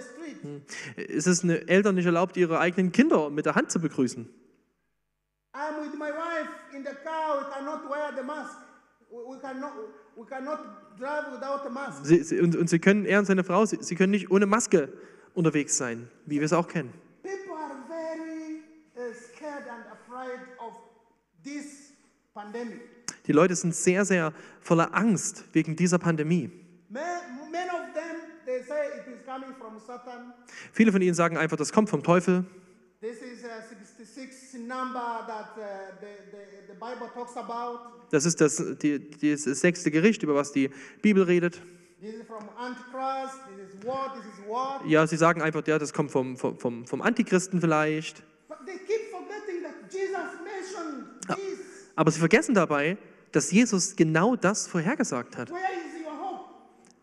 street. 0.01 0.39
Es 0.97 1.27
ist 1.27 1.45
eine 1.45 1.69
Eltern 1.69 1.97
nicht 1.97 2.07
erlaubt, 2.07 2.37
ihre 2.37 2.61
eigenen 2.61 2.93
Kinder 2.93 3.31
mit 3.31 3.47
der 3.47 3.55
Hand 3.55 3.71
zu 3.71 3.81
begrüßen. 3.81 4.29
Sie, 12.05 12.23
sie, 12.23 12.41
und, 12.41 12.57
und 12.57 12.71
sie 12.71 12.79
können, 12.79 13.07
er 13.07 13.19
und 13.19 13.25
seine 13.25 13.43
Frau, 13.43 13.67
sie, 13.67 13.79
sie 13.81 13.97
können 13.97 14.13
nicht 14.13 14.31
ohne 14.31 14.47
Maske 14.47 14.93
unterwegs 15.35 15.77
sein, 15.77 16.09
wie 16.27 16.37
wir 16.37 16.45
es 16.45 16.53
auch 16.53 16.69
kennen. 16.69 16.93
Uh. 22.53 22.65
Die 23.27 23.33
Leute 23.33 23.55
sind 23.55 23.75
sehr, 23.75 24.05
sehr 24.05 24.33
voller 24.61 24.95
Angst 24.95 25.45
wegen 25.53 25.77
dieser 25.77 25.99
Pandemie. 25.99 26.51
Viele 30.73 30.93
von 30.93 31.03
ihnen 31.03 31.15
sagen 31.15 31.37
einfach, 31.37 31.57
das 31.57 31.73
kommt 31.73 31.91
vom 31.91 32.03
Teufel. 32.03 32.45
This 33.01 33.23
is 33.23 33.45
a 33.45 33.63
66 33.67 34.61
number 34.67 35.25
that 35.27 35.57
uh. 35.57 36.21
Das 38.11 38.27
ist 38.27 38.41
das, 38.41 38.63
die, 38.83 39.11
das 39.35 39.45
sechste 39.45 39.91
Gericht, 39.91 40.23
über 40.23 40.35
was 40.35 40.53
die 40.53 40.71
Bibel 41.01 41.23
redet. 41.23 41.61
Ja, 44.87 45.07
sie 45.07 45.17
sagen 45.17 45.43
einfach, 45.43 45.67
ja, 45.67 45.79
das 45.79 45.93
kommt 45.93 46.11
vom, 46.11 46.37
vom, 46.37 46.87
vom, 46.87 47.03
Antichristen 47.03 47.61
vielleicht. 47.61 48.23
Aber 51.97 52.11
sie 52.11 52.19
vergessen 52.19 52.55
dabei, 52.55 52.97
dass 53.33 53.51
Jesus 53.51 53.97
genau 53.97 54.37
das 54.37 54.67
vorhergesagt 54.67 55.37
hat. 55.37 55.53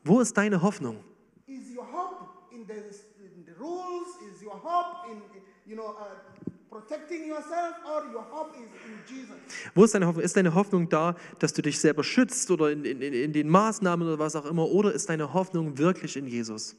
Wo 0.04 0.20
ist 0.20 0.36
deine 0.38 0.62
Hoffnung? 0.62 1.04
Is 1.48 1.76
your 1.76 1.86
hope 1.92 2.28
in 2.52 2.66
the, 2.66 2.74
in 2.74 3.46
the 3.46 3.52
rules? 3.60 4.08
Is 4.32 4.42
your 4.42 4.56
hope 4.64 5.12
in, 5.12 5.22
you 5.68 5.76
know, 5.76 5.96
uh, 6.00 6.50
protecting 6.70 7.28
yourself, 7.28 7.76
or 7.86 8.04
your 8.12 8.24
hope 8.32 8.54
is 8.56 8.70
in 8.86 8.98
Jesus? 9.16 9.36
Wo 9.76 9.84
ist 9.84 9.94
deine 9.94 10.06
Hoffnung? 10.08 10.24
Ist 10.24 10.36
deine 10.36 10.54
Hoffnung 10.56 10.90
da, 10.90 11.16
dass 11.40 11.54
du 11.54 11.62
dich 11.62 11.80
selber 11.80 12.04
schützt 12.04 12.50
oder 12.52 12.72
in, 12.72 12.86
in, 12.86 13.02
in 13.02 13.34
den 13.34 13.50
Maßnahmen 13.50 14.08
oder 14.08 14.20
was 14.20 14.36
auch 14.36 14.46
immer? 14.46 14.66
Oder 14.70 14.94
ist 14.94 15.10
deine 15.10 15.34
Hoffnung 15.34 15.78
wirklich 15.78 16.16
in 16.18 16.28
Jesus? 16.28 16.76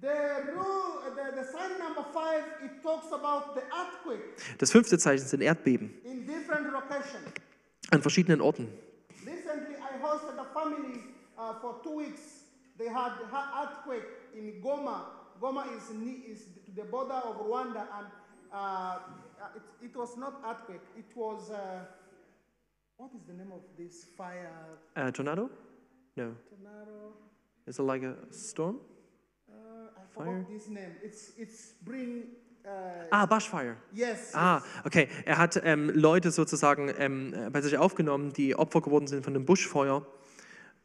The 0.00 0.08
rule, 0.54 1.12
the, 1.16 1.34
the 1.40 1.44
sign 1.50 1.78
number 1.78 2.04
five, 2.12 2.44
it 2.64 2.82
talks 2.82 3.10
about 3.12 3.54
the 3.54 3.62
earthquake 3.72 4.22
Das 4.58 4.70
fünfte 4.70 4.98
Zeichen 4.98 5.24
sind 5.26 5.40
Erdbeben 5.40 5.90
in 6.04 6.26
different 6.26 6.70
locations. 6.72 7.24
an 7.90 8.02
verschiedenen 8.02 8.40
Orten. 8.40 8.68
Recently, 9.24 9.76
I 9.76 10.02
hosted 10.02 10.38
a 10.38 10.44
family 10.52 11.00
uh, 11.38 11.54
for 11.60 11.80
two 11.82 11.98
weeks. 12.00 12.44
They 12.76 12.88
had 12.88 13.12
ha- 13.30 13.62
earthquake 13.62 14.04
in 14.34 14.60
Goma. 14.60 15.06
Goma 15.40 15.64
is, 15.76 15.90
is 16.28 16.46
the 16.74 16.84
border 16.84 17.14
of 17.14 17.36
Rwanda, 17.46 17.86
and 17.98 18.06
uh, 18.52 18.98
it, 19.56 19.62
it 19.86 19.96
was 19.96 20.16
not 20.16 20.34
earthquake. 20.48 20.82
It 20.96 21.14
was 21.16 21.50
uh, 21.50 21.84
what 22.96 23.10
is 23.14 23.22
the 23.26 23.32
name 23.34 23.52
of 23.52 23.62
this 23.76 24.04
fire 24.16 24.50
Äh, 24.94 25.12
Tornado? 25.12 25.50
No. 26.16 26.34
tornado? 26.48 27.12
Is 27.66 27.78
it 27.78 27.82
like 27.82 28.02
a 28.04 28.14
storm? 28.30 28.76
Uh, 29.48 29.54
I 29.96 30.02
forgot 30.12 30.48
this 30.48 30.68
name. 30.68 30.96
It's 31.02 31.32
it's 31.38 31.74
bring. 31.82 32.24
Uh, 32.66 33.04
Ah, 33.12 33.26
Bushfire. 33.26 33.76
yes. 33.92 34.32
Ah, 34.34 34.62
okay. 34.86 35.06
Er 35.26 35.36
hat 35.36 35.60
ähm, 35.64 35.90
Leute 35.90 36.30
sozusagen 36.30 36.90
ähm, 36.96 37.34
bei 37.52 37.60
sich 37.60 37.76
aufgenommen, 37.76 38.32
die 38.32 38.56
Opfer 38.56 38.80
geworden 38.80 39.06
sind 39.06 39.22
von 39.22 39.34
dem 39.34 39.44
Buschfeuer, 39.44 40.06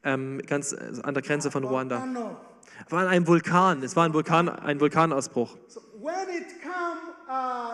ähm, 0.04 0.42
ganz 0.46 0.74
äh, 0.74 0.92
an 1.04 1.14
der 1.14 1.24
Grenze 1.24 1.52
von 1.52 1.64
Ruanda. 1.64 2.06
War 2.90 3.08
ein 3.08 3.28
Vulkan. 3.28 3.84
Es 3.84 3.96
war 3.96 4.06
ein 4.06 4.14
Vulkan, 4.14 4.50
ein 4.50 4.80
Vulkanausbruch. 4.80 5.58
So 5.68 5.82
when 6.02 6.30
it 6.30 6.62
come, 6.62 7.14
uh, 7.30 7.74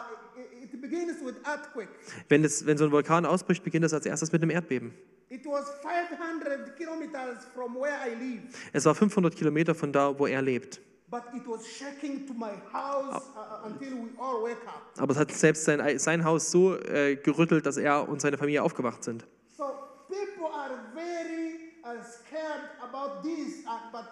it, 0.64 0.74
it 0.74 0.82
begins 0.82 1.24
with 1.24 1.36
earthquake. 1.46 1.90
Wenn, 2.30 2.44
es, 2.44 2.66
wenn 2.66 2.78
so 2.78 2.86
ein 2.86 2.92
Vulkan 2.92 3.26
ausbricht, 3.26 3.64
beginnt 3.64 3.86
es 3.86 3.94
als 3.94 4.06
erstes 4.06 4.32
mit 4.32 4.42
einem 4.42 4.52
Erdbeben. 4.52 4.94
It 5.30 5.46
was 5.46 5.66
500 5.82 6.76
kilometers 6.78 7.46
from 7.54 7.76
where 7.76 7.96
I 8.06 8.14
live, 8.16 8.44
Es 8.74 8.86
war 8.86 8.96
500 8.96 9.36
Kilometer 9.36 9.76
von 9.76 9.92
da, 9.92 10.18
wo 10.18 10.28
er 10.28 10.42
lebt. 10.42 10.80
but 11.08 11.24
it 11.36 11.48
was 11.48 11.66
shaking 11.68 12.26
to 12.26 12.34
my 12.34 12.52
house 12.74 13.22
uh, 13.38 13.68
until 13.68 13.96
we 13.96 14.10
all 14.20 14.42
wake 14.44 14.66
up. 14.68 14.82
Aber 14.98 15.12
es 15.14 15.18
hat 15.20 15.32
selbst 15.32 15.64
sein, 15.64 16.00
sein 16.00 16.24
Haus 16.26 16.50
so 16.52 16.76
äh, 16.78 17.16
gerüttelt, 17.16 17.66
dass 17.66 17.78
er 17.78 18.10
und 18.10 18.22
seine 18.22 18.38
Familie 18.38 18.64
aufgewacht 18.64 19.04
sind. 19.04 19.24
So 19.56 19.64
people 20.10 20.48
are 20.52 20.72
very 20.96 21.74
uh, 21.84 22.02
scared 22.04 22.70
about 22.82 23.22
this, 23.24 23.64
uh, 23.66 23.92
but. 23.92 24.06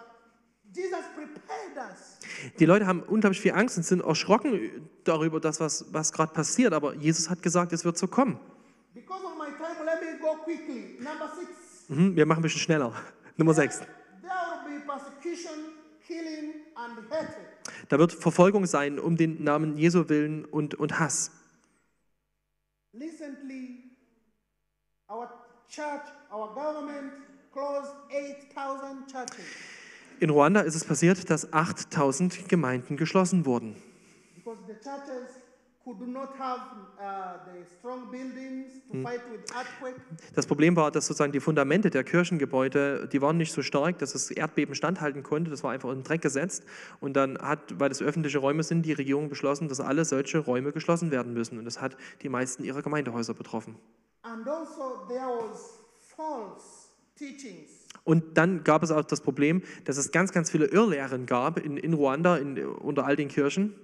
Die 2.58 2.66
Leute 2.66 2.86
haben 2.86 3.02
unglaublich 3.02 3.40
viel 3.40 3.52
Angst 3.52 3.76
und 3.76 3.84
sind 3.84 4.02
erschrocken 4.02 4.88
darüber, 5.04 5.40
dass 5.40 5.60
was, 5.60 5.86
was 5.92 6.12
gerade 6.12 6.32
passiert. 6.32 6.72
Aber 6.72 6.94
Jesus 6.94 7.30
hat 7.30 7.42
gesagt, 7.42 7.72
es 7.72 7.84
wird 7.84 7.96
so 7.96 8.08
kommen. 8.08 8.38
Mhm, 11.88 12.16
wir 12.16 12.26
machen 12.26 12.38
ein 12.38 12.42
bisschen 12.42 12.60
schneller. 12.60 12.92
Nummer 13.36 13.54
6. 13.54 13.80
there 13.80 13.88
will 14.64 14.78
be 14.78 14.86
persecution, 14.86 15.74
killing, 16.06 16.54
and 16.76 17.10
hatred. 17.10 17.46
Da 17.88 17.98
wird 17.98 18.12
Verfolgung 18.12 18.66
sein 18.66 18.98
um 18.98 19.16
den 19.16 19.42
Namen 19.44 19.76
Jesu 19.76 20.08
willen 20.08 20.44
und, 20.46 20.74
und 20.74 20.98
Hass. 20.98 21.30
Recently, 22.94 23.90
our 25.10 25.28
church, 25.68 26.06
our 26.32 26.54
government 26.54 27.12
closed 27.52 27.92
8,000 28.10 29.06
churches 29.10 29.83
In 30.20 30.30
Ruanda 30.30 30.60
ist 30.60 30.74
es 30.74 30.84
passiert, 30.84 31.28
dass 31.30 31.52
8000 31.52 32.48
Gemeinden 32.48 32.96
geschlossen 32.96 33.46
wurden, 33.46 33.76
uh, 38.92 39.06
earthquake. 39.54 40.00
Das 40.34 40.46
Problem 40.46 40.76
war, 40.76 40.90
dass 40.90 41.06
sozusagen 41.06 41.32
die 41.32 41.40
Fundamente 41.40 41.90
der 41.90 42.04
Kirchengebäude, 42.04 43.08
die 43.08 43.20
waren 43.20 43.36
nicht 43.36 43.52
so 43.52 43.62
stark, 43.62 43.98
dass 43.98 44.12
das 44.12 44.30
Erdbeben 44.30 44.74
standhalten 44.74 45.22
konnte. 45.22 45.50
Das 45.50 45.62
war 45.62 45.72
einfach 45.72 45.90
in 45.90 45.98
den 45.98 46.04
Dreck 46.04 46.22
gesetzt. 46.22 46.64
Und 47.00 47.14
dann 47.14 47.38
hat, 47.38 47.78
weil 47.78 47.88
das 47.88 48.00
öffentliche 48.00 48.38
Räume 48.38 48.62
sind, 48.62 48.82
die 48.82 48.92
Regierung 48.92 49.28
beschlossen, 49.28 49.68
dass 49.68 49.80
alle 49.80 50.04
solche 50.04 50.38
Räume 50.38 50.72
geschlossen 50.72 51.10
werden 51.10 51.34
müssen. 51.34 51.58
Und 51.58 51.64
das 51.64 51.80
hat 51.80 51.96
die 52.22 52.28
meisten 52.28 52.64
ihrer 52.64 52.82
Gemeindehäuser 52.82 53.34
betroffen. 53.34 53.76
And 54.22 54.48
also 54.48 55.06
there 55.08 55.26
was 55.26 55.80
false. 56.16 56.83
Und 58.04 58.36
dann 58.36 58.64
gab 58.64 58.82
es 58.82 58.90
auch 58.90 59.04
das 59.04 59.22
Problem, 59.22 59.62
dass 59.84 59.96
es 59.96 60.12
ganz, 60.12 60.32
ganz 60.32 60.50
viele 60.50 60.66
Irrlehren 60.66 61.24
gab 61.26 61.58
in, 61.58 61.78
in 61.78 61.94
Ruanda, 61.94 62.36
in, 62.36 62.62
unter 62.66 63.06
all 63.06 63.16
den 63.16 63.28
Kirchen. 63.28 63.74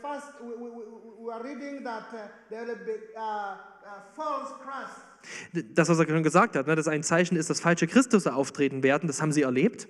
First, 0.00 0.26
we, 0.40 0.54
we, 0.56 1.84
that 1.84 2.04
uh, 2.12 2.74
be 2.84 2.98
uh, 3.14 3.56
uh. 3.86 4.08
Das, 5.74 5.88
was 5.88 5.98
er 5.98 6.06
schon 6.06 6.22
gesagt 6.22 6.56
hat, 6.56 6.66
ne, 6.66 6.74
dass 6.74 6.88
ein 6.88 7.02
Zeichen 7.02 7.36
ist, 7.36 7.50
dass 7.50 7.60
falsche 7.60 7.86
Christusse 7.86 8.34
auftreten 8.34 8.82
werden, 8.82 9.06
das 9.06 9.20
haben 9.20 9.32
sie 9.32 9.42
erlebt. 9.42 9.86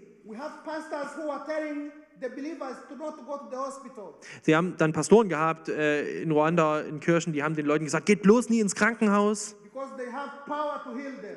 Sie 4.42 4.56
haben 4.56 4.76
dann 4.76 4.92
Pastoren 4.92 5.28
gehabt 5.28 5.68
äh, 5.68 6.22
in 6.22 6.32
Ruanda, 6.32 6.80
in 6.80 6.98
Kirchen, 6.98 7.32
die 7.32 7.44
haben 7.44 7.54
den 7.54 7.66
Leuten 7.66 7.84
gesagt, 7.84 8.06
geht 8.06 8.22
bloß 8.22 8.50
nie 8.50 8.58
ins 8.60 8.74
Krankenhaus, 8.74 9.54
because 9.78 9.96
they 9.96 10.10
have 10.10 10.30
power 10.46 10.80
to 10.84 10.90
heal 10.96 11.12
them. 11.20 11.36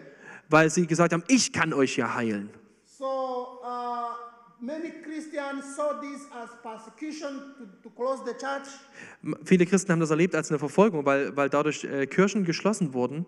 weil 0.50 0.70
sie 0.70 0.88
gesagt 0.88 1.14
haben, 1.14 1.24
ich 1.28 1.54
kann 1.54 1.74
euch 1.74 1.96
ja 1.98 2.14
heilen. 2.14 2.50
So 2.86 3.60
uh, 3.64 4.16
many 4.60 4.92
Christians 5.04 5.76
saw 5.76 6.00
this 6.02 6.28
as 6.34 6.50
persecution 6.62 7.54
to, 7.58 7.66
to 7.84 7.90
close 7.96 8.22
the 8.26 8.34
church. 8.34 8.68
M- 9.24 9.36
Viele 9.46 9.66
Christen 9.66 9.92
haben 9.92 10.00
das 10.00 10.10
erlebt 10.10 10.36
als 10.36 10.50
eine 10.50 10.60
Verfolgung, 10.60 11.06
weil, 11.06 11.36
weil 11.38 11.50
dadurch 11.50 11.84
äh, 11.84 12.06
Kirchen 12.08 12.44
geschlossen 12.46 12.94
wurden, 12.94 13.26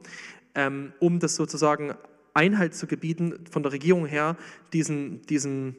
ähm, 0.56 0.94
um 1.00 1.20
das 1.20 1.36
sozusagen 1.36 1.94
Einhalt 2.34 2.74
zu 2.76 2.88
gebieten 2.88 3.46
von 3.52 3.62
der 3.64 3.72
Regierung 3.72 4.06
her, 4.06 4.36
diesen, 4.74 5.22
diesen 5.24 5.78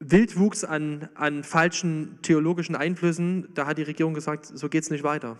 Wildwuchs 0.00 0.64
an, 0.64 1.08
an 1.14 1.42
falschen 1.44 2.18
theologischen 2.22 2.76
Einflüssen, 2.76 3.48
da 3.54 3.66
hat 3.66 3.78
die 3.78 3.82
Regierung 3.82 4.14
gesagt, 4.14 4.46
so 4.46 4.68
geht 4.68 4.82
es 4.84 4.90
nicht 4.90 5.04
weiter. 5.04 5.38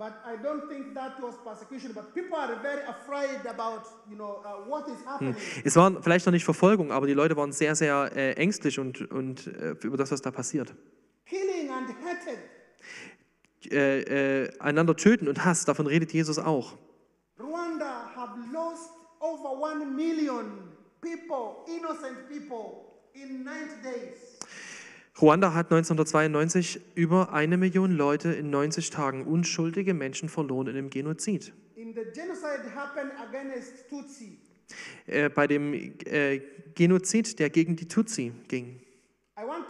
But 0.00 0.14
I 0.24 0.42
don't 0.42 0.66
think 0.66 0.94
that 0.94 1.20
was 1.20 1.34
persecution. 1.44 1.92
But 1.92 2.14
people 2.14 2.38
are 2.38 2.56
very 2.62 2.80
afraid 2.88 3.44
about, 3.46 3.82
you 4.08 4.16
know, 4.16 4.40
uh, 4.42 4.66
what 4.66 4.88
is 4.88 5.04
happening. 5.04 5.36
Es 5.62 5.76
war 5.76 5.92
vielleicht 6.00 6.24
noch 6.24 6.32
nicht 6.32 6.46
Verfolgung, 6.46 6.90
aber 6.90 7.06
die 7.06 7.12
Leute 7.12 7.36
waren 7.36 7.52
sehr, 7.52 7.74
sehr 7.74 8.10
äh, 8.16 8.32
ängstlich 8.32 8.78
und, 8.78 9.10
und 9.10 9.46
äh, 9.46 9.72
über 9.82 9.98
das, 9.98 10.10
was 10.10 10.22
da 10.22 10.30
passiert. 10.30 10.74
Killing 11.26 11.70
and 11.70 11.88
hated. 12.02 12.38
Äh, 13.70 14.44
äh, 14.44 14.58
einander 14.58 14.96
töten 14.96 15.28
und 15.28 15.44
Hass, 15.44 15.66
davon 15.66 15.86
redet 15.86 16.14
Jesus 16.14 16.38
auch. 16.38 16.78
Rwanda 17.38 18.10
have 18.16 18.38
lost 18.54 18.88
over 19.20 19.50
one 19.50 19.84
million 19.84 20.72
people, 21.02 21.66
innocent 21.68 22.26
people, 22.30 22.86
in 23.12 23.44
90 23.44 23.82
days. 23.82 24.39
Ruanda 25.20 25.52
hat 25.52 25.66
1992 25.66 26.80
über 26.94 27.32
eine 27.32 27.58
Million 27.58 27.92
Leute 27.94 28.32
in 28.32 28.48
90 28.48 28.88
Tagen 28.90 29.26
unschuldige 29.26 29.92
Menschen 29.92 30.30
verloren 30.30 30.68
in 30.68 30.76
einem 30.76 30.90
Genozid. 30.90 31.52
Äh, 35.06 35.28
bei 35.28 35.46
dem 35.46 35.74
äh, 35.74 36.40
Genozid, 36.74 37.38
der 37.38 37.50
gegen 37.50 37.76
die 37.76 37.86
Tutsi 37.88 38.32
ging. 38.48 38.80
One 39.36 39.64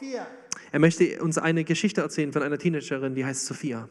uh. 0.00 0.26
Er 0.72 0.78
möchte 0.78 1.22
uns 1.22 1.38
eine 1.38 1.64
Geschichte 1.64 2.00
erzählen 2.00 2.32
von 2.32 2.42
einer 2.42 2.58
Teenagerin, 2.58 3.14
die 3.14 3.24
heißt 3.24 3.46
Sophia. 3.46 3.88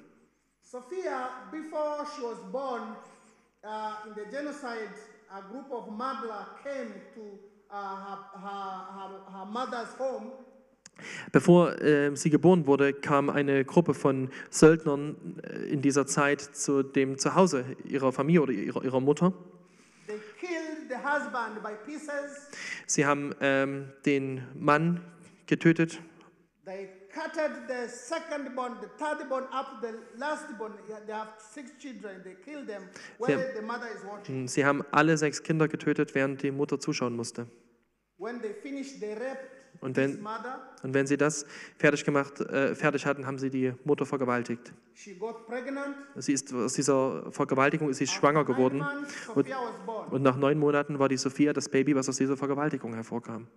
Sophia, 0.61 1.29
before 1.51 2.05
she 2.15 2.21
was 2.23 2.51
born, 2.51 2.95
uh, 3.63 4.07
in 4.07 4.15
the 4.15 4.29
genocide, 4.29 4.89
a 5.29 5.41
group 5.41 5.71
of 5.71 5.89
Madla 5.89 6.47
came 6.63 6.93
to 7.13 7.21
uh, 7.69 7.95
her, 7.95 8.17
her, 8.39 8.85
her, 8.95 9.09
her 9.31 9.45
mother's 9.45 9.93
home 9.97 10.31
Bevor 11.31 11.79
äh, 11.81 12.15
sie 12.15 12.29
geboren 12.29 12.65
wurde, 12.65 12.93
kam 12.93 13.29
eine 13.29 13.63
Gruppe 13.65 13.93
von 13.93 14.29
Söldnern 14.49 15.39
äh, 15.43 15.71
in 15.71 15.81
dieser 15.81 16.07
Zeit 16.07 16.41
zu 16.41 16.83
dem 16.83 17.17
Zuhause 17.17 17.65
ihrer 17.83 18.11
Familie 18.11 18.41
oder 18.41 18.53
ihrer, 18.53 18.83
ihrer 18.83 18.99
Mutter. 18.99 19.33
They 20.07 20.19
killed 20.39 20.89
the 20.89 20.95
husband 20.95 21.61
by 21.61 21.73
pieces. 21.85 22.49
Sie 22.85 23.05
haben 23.05 23.35
ähm, 23.41 23.91
den 24.05 24.41
Mann 24.55 25.01
getötet. 25.45 25.99
They 26.65 26.89
cutted 27.17 27.67
the 27.67 27.89
second 27.89 28.55
born, 28.55 28.77
the 28.81 28.89
third 28.99 29.27
born 29.29 29.45
up, 29.51 29.81
the 29.81 29.93
last 30.17 30.45
born. 30.57 30.73
They 31.07 31.13
have 31.13 31.33
six 31.39 31.71
children. 31.79 32.21
They 32.23 32.35
killed 32.45 32.67
them 32.67 32.83
while 33.17 33.37
the 33.55 33.61
mother 33.61 33.87
is 33.87 34.03
watching. 34.05 34.47
Sie 34.47 34.63
haben 34.63 34.83
alle 34.91 35.17
sechs 35.17 35.41
Kinder 35.41 35.67
getötet, 35.67 36.13
während 36.13 36.43
die 36.43 36.51
Mutter 36.51 36.79
zuschauen 36.79 37.15
musste. 37.15 37.47
When 38.17 38.41
they 38.41 38.53
finished, 38.53 38.99
they 38.99 39.13
raped 39.13 39.56
Und 39.81 39.95
wenn, 39.95 40.25
und 40.83 40.93
wenn 40.93 41.07
sie 41.07 41.17
das 41.17 41.45
fertig 41.77 42.03
gemacht, 42.03 42.39
äh, 42.41 42.75
fertig 42.75 43.05
hatten, 43.05 43.25
haben 43.25 43.37
sie 43.37 43.49
die 43.49 43.73
Mutter 43.83 44.05
vergewaltigt. 44.05 44.73
Sie 46.15 46.33
ist 46.33 46.53
aus 46.53 46.73
dieser 46.73 47.31
Vergewaltigung 47.31 47.89
ist 47.89 47.97
sie 47.97 48.07
schwanger 48.07 48.43
geworden. 48.43 48.83
Und, 49.35 49.47
und 50.11 50.21
nach 50.23 50.37
neun 50.37 50.57
Monaten 50.57 50.99
war 50.99 51.09
die 51.09 51.17
Sophia 51.17 51.53
das 51.53 51.69
Baby, 51.69 51.95
was 51.95 52.09
aus 52.09 52.17
dieser 52.17 52.37
Vergewaltigung 52.37 52.93
hervorkam. 52.93 53.47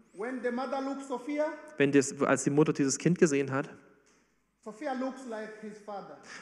Wenn 1.77 1.93
das, 1.93 2.23
als 2.23 2.45
die 2.45 2.51
Mutter 2.51 2.73
dieses 2.73 2.99
Kind 2.99 3.19
gesehen 3.19 3.51
hat, 3.51 3.71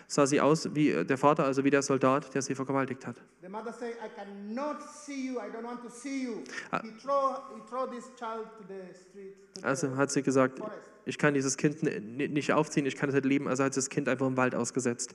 sah 0.08 0.26
sie 0.26 0.40
aus 0.40 0.74
wie 0.74 0.90
äh, 0.90 1.04
der 1.04 1.18
Vater, 1.18 1.44
also 1.44 1.64
wie 1.64 1.70
der 1.70 1.82
Soldat, 1.82 2.34
der 2.34 2.42
sie 2.42 2.54
vergewaltigt 2.54 3.06
hat. 3.06 3.16
The 3.42 3.48
mother 3.48 3.72
said, 3.72 3.94
I 3.94 4.08
cannot 4.14 4.82
see 4.82 5.28
you. 5.28 5.38
I 5.38 5.50
don't 5.50 5.64
want 5.64 5.82
to 5.82 5.88
see 5.88 6.24
you. 6.24 6.42
Ah. 6.70 6.82
Also 9.62 9.96
hat 9.96 10.10
sie 10.10 10.22
gesagt, 10.22 10.60
ich 11.04 11.16
kann 11.16 11.34
dieses 11.34 11.56
Kind 11.56 11.82
nicht 11.82 12.52
aufziehen, 12.52 12.86
ich 12.86 12.96
kann 12.96 13.08
es 13.08 13.14
nicht 13.14 13.24
leben, 13.24 13.46
also 13.48 13.64
hat 13.64 13.74
sie 13.74 13.78
das 13.80 13.88
Kind 13.88 14.08
einfach 14.08 14.26
im 14.26 14.36
Wald 14.36 14.54
ausgesetzt. 14.54 15.14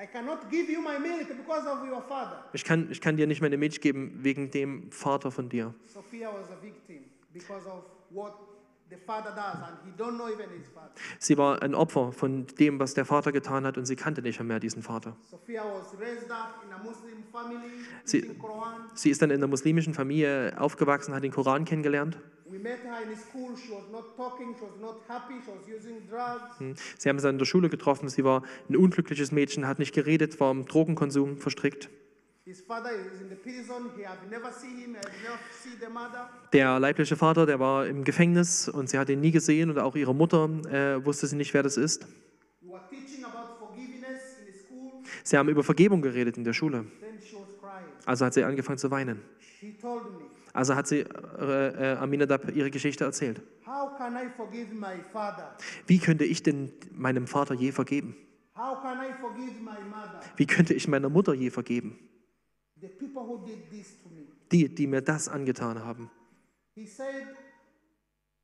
I 0.00 0.06
cannot 0.06 0.50
give 0.50 0.70
you 0.70 0.80
my 0.80 0.98
milk 0.98 1.28
because 1.28 1.68
of 1.68 1.82
your 1.88 2.02
father. 2.02 2.44
Ich 2.52 2.64
kann, 2.64 2.90
ich 2.90 3.00
kann 3.00 3.16
dir 3.16 3.26
nicht 3.26 3.40
meine 3.40 3.56
Milch 3.56 3.80
geben 3.80 4.18
wegen 4.22 4.50
dem 4.50 4.90
Vater 4.90 5.30
von 5.30 5.48
dir. 5.48 5.72
Sophia 5.86 6.28
was 6.32 6.50
a 6.50 6.60
victim 6.60 7.04
because 7.32 7.66
of 7.68 7.84
what 8.10 8.53
Sie 11.18 11.38
war 11.38 11.62
ein 11.62 11.74
Opfer 11.74 12.12
von 12.12 12.46
dem, 12.58 12.78
was 12.78 12.94
der 12.94 13.04
Vater 13.04 13.32
getan 13.32 13.64
hat 13.64 13.78
und 13.78 13.86
sie 13.86 13.96
kannte 13.96 14.22
nicht 14.22 14.40
mehr 14.40 14.60
diesen 14.60 14.82
Vater. 14.82 15.16
Sie-. 18.04 18.30
Sie 18.94 19.10
ist 19.10 19.22
dann 19.22 19.30
in 19.30 19.38
einer 19.38 19.48
muslimischen 19.48 19.94
Familie 19.94 20.54
aufgewachsen, 20.58 21.14
hat 21.14 21.24
den 21.24 21.32
Koran 21.32 21.64
kennengelernt. 21.64 22.18
Hm. 26.58 26.74
Sie 26.98 27.08
haben 27.08 27.18
sie 27.18 27.28
in 27.28 27.38
der 27.38 27.46
Schule 27.46 27.68
getroffen. 27.68 28.08
Sie 28.08 28.22
war 28.22 28.42
ein 28.68 28.76
unglückliches 28.76 29.32
Mädchen, 29.32 29.66
hat 29.66 29.78
nicht 29.78 29.94
geredet, 29.94 30.38
war 30.40 30.50
im 30.50 30.66
Drogenkonsum 30.66 31.38
verstrickt. 31.38 31.88
Der 36.52 36.78
leibliche 36.78 37.16
Vater, 37.16 37.46
der 37.46 37.58
war 37.58 37.86
im 37.86 38.04
Gefängnis 38.04 38.68
und 38.68 38.90
sie 38.90 38.98
hat 38.98 39.08
ihn 39.08 39.20
nie 39.20 39.30
gesehen 39.30 39.70
und 39.70 39.78
auch 39.78 39.96
ihre 39.96 40.14
Mutter 40.14 40.50
äh, 40.70 41.02
wusste 41.04 41.26
sie 41.26 41.36
nicht, 41.36 41.54
wer 41.54 41.62
das 41.62 41.78
ist. 41.78 42.06
Sie 45.22 45.38
haben 45.38 45.48
über 45.48 45.64
Vergebung 45.64 46.02
geredet 46.02 46.36
in 46.36 46.44
der 46.44 46.52
Schule. 46.52 46.84
Also 48.04 48.26
hat 48.26 48.34
sie 48.34 48.44
angefangen 48.44 48.76
zu 48.76 48.90
weinen. 48.90 49.22
Also 50.52 50.74
hat 50.74 50.86
sie 50.86 51.00
äh, 51.00 51.92
äh, 51.92 51.96
Aminadab 51.96 52.54
ihre 52.54 52.70
Geschichte 52.70 53.04
erzählt. 53.04 53.40
Wie 55.86 55.98
könnte 55.98 56.24
ich 56.24 56.42
denn 56.42 56.72
meinem 56.92 57.26
Vater 57.26 57.54
je 57.54 57.72
vergeben? 57.72 58.14
Wie 60.36 60.46
könnte 60.46 60.74
ich 60.74 60.86
meiner 60.88 61.08
Mutter 61.08 61.32
je 61.32 61.48
vergeben? 61.48 61.98
Die, 64.52 64.74
die 64.74 64.86
mir 64.86 65.02
das 65.02 65.28
angetan 65.28 65.84
haben. 65.84 66.10
He 66.74 66.86
said, 66.86 67.26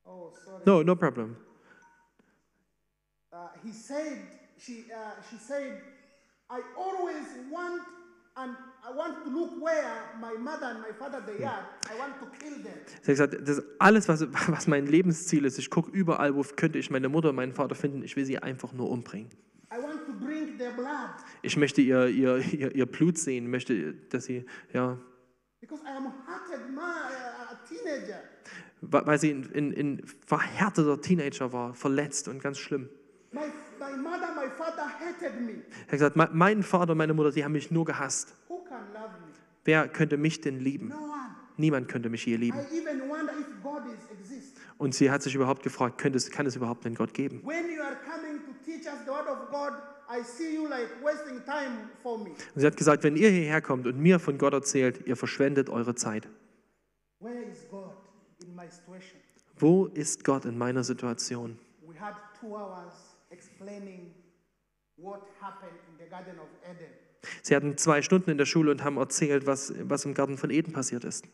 Oh. 0.05 0.33
No, 0.65 0.83
no 0.83 0.95
problem. 0.95 1.37
Uh, 3.31 3.47
he 3.63 3.71
said, 3.71 4.17
she, 4.57 4.85
uh, 4.93 5.21
she 5.29 5.37
said, 5.37 5.81
I 6.49 6.61
always 6.77 7.27
want 7.49 7.81
and 8.37 8.55
I 8.83 8.91
want 8.95 9.23
to 9.23 9.29
look 9.29 9.61
where 9.61 10.15
my 10.19 10.33
mother 10.33 10.67
and 10.67 10.81
my 10.81 10.91
father 10.97 11.21
they 11.25 11.43
are. 11.43 11.65
I 11.89 11.97
want 11.97 12.19
to 12.19 12.25
kill 12.39 12.63
them. 12.63 12.79
Sie 13.01 13.11
hat 13.11 13.31
gesagt, 13.31 13.47
das 13.47 13.61
alles, 13.79 14.07
was, 14.07 14.21
was 14.49 14.67
mein 14.67 14.85
Lebensziel 14.85 15.45
ist. 15.45 15.59
Ich 15.59 15.69
gucke 15.69 15.91
überall, 15.91 16.35
wo 16.35 16.43
könnte 16.55 16.79
ich 16.79 16.89
meine 16.89 17.09
Mutter 17.09 17.29
und 17.29 17.35
meinen 17.35 17.53
Vater 17.53 17.75
finden. 17.75 18.03
Ich 18.03 18.15
will 18.15 18.25
sie 18.25 18.37
einfach 18.37 18.73
nur 18.73 18.89
umbringen. 18.89 19.29
I 19.71 19.77
want 19.81 20.05
to 20.05 20.13
drink 20.13 20.40
their 20.40 20.40
blood 20.40 20.40
Ich 21.41 21.57
möchte 21.57 21.81
ihr, 21.81 22.07
ihr, 22.07 22.37
ihr, 22.37 22.75
ihr 22.75 22.85
Blut 22.85 23.17
sehen, 23.17 23.49
möchte, 23.49 23.93
dass 24.09 24.25
sie, 24.25 24.45
ja, 24.73 24.97
weil 28.81 29.19
sie 29.19 29.31
ein, 29.31 29.49
ein, 29.55 29.73
ein 29.77 30.01
verhärteter 30.25 30.99
Teenager 31.01 31.53
war, 31.53 31.73
verletzt 31.73 32.27
und 32.27 32.41
ganz 32.41 32.57
schlimm. 32.57 32.89
My, 33.31 33.41
my 33.79 33.97
mother, 33.97 34.33
my 34.35 34.49
father 34.57 34.87
hated 34.99 35.39
me. 35.39 35.51
Er 35.53 35.83
hat 35.83 35.91
gesagt, 35.91 36.15
"Me- 36.15 36.29
mein 36.33 36.63
Vater 36.63 36.91
und 36.91 36.97
meine 36.97 37.13
Mutter, 37.13 37.31
die 37.31 37.43
haben 37.43 37.53
mich 37.53 37.71
nur 37.71 37.85
gehasst. 37.85 38.35
Wer 39.63 39.87
könnte 39.87 40.17
mich 40.17 40.41
denn 40.41 40.59
lieben? 40.59 40.89
No. 40.89 40.97
Niemand 41.57 41.87
könnte 41.87 42.09
mich 42.09 42.25
je 42.25 42.35
lieben. 42.35 42.57
Und 44.79 44.95
sie 44.95 45.11
hat 45.11 45.21
sich 45.21 45.35
überhaupt 45.35 45.61
gefragt, 45.61 45.99
könnte 45.99 46.17
es, 46.17 46.31
kann 46.31 46.47
es 46.47 46.55
überhaupt 46.55 46.85
einen 46.87 46.95
Gott 46.95 47.13
geben? 47.13 47.41
When 47.45 47.69
you 47.69 47.81
are 47.83 47.95
coming 48.03 48.39
to 48.43 48.51
teach 48.65 48.87
us 48.87 49.01
the 49.05 49.11
word 49.11 49.27
of 49.27 49.51
God, 49.51 49.73
I 50.11 50.23
see 50.23 50.53
you 50.53 50.67
like 50.67 50.89
wasting 51.01 51.41
time 51.45 51.89
for 52.03 52.17
me. 52.17 52.31
Und 52.31 52.61
sie 52.61 52.67
hat 52.67 52.75
gesagt, 52.75 53.03
wenn 53.03 53.15
ihr 53.15 53.29
hierher 53.29 53.61
kommt 53.61 53.87
und 53.87 53.97
mir 53.97 54.19
von 54.19 54.37
Gott 54.37 54.51
erzählt, 54.51 55.07
ihr 55.07 55.15
verschwendet 55.15 55.69
eure 55.69 55.95
Zeit. 55.95 56.27
Where 57.19 57.41
is 57.43 57.65
God 57.69 57.95
in 58.43 58.53
my 58.53 58.67
situation? 58.67 59.21
Wo 59.57 59.85
ist 59.85 60.25
Gott 60.25 60.43
in 60.43 60.57
meiner 60.57 60.83
Situation? 60.83 61.57
We 61.81 61.97
had 61.97 62.15
two 62.41 62.57
hours 62.57 62.93
explaining 63.29 64.13
what 64.97 65.21
happened 65.39 65.79
in 65.87 66.03
the 66.03 66.09
Garden 66.09 66.39
of 66.39 66.49
Eden. 66.69 66.91
Sie 67.43 67.55
hatten 67.55 67.77
zwei 67.77 68.01
Stunden 68.01 68.31
in 68.31 68.37
der 68.37 68.45
Schule 68.45 68.71
und 68.71 68.83
haben 68.83 68.97
erzählt, 68.97 69.45
was, 69.45 69.73
was 69.83 70.05
im 70.05 70.13
Garten 70.13 70.37
von 70.37 70.49
Eden 70.49 70.73
passiert 70.73 71.03
ist. 71.03 71.25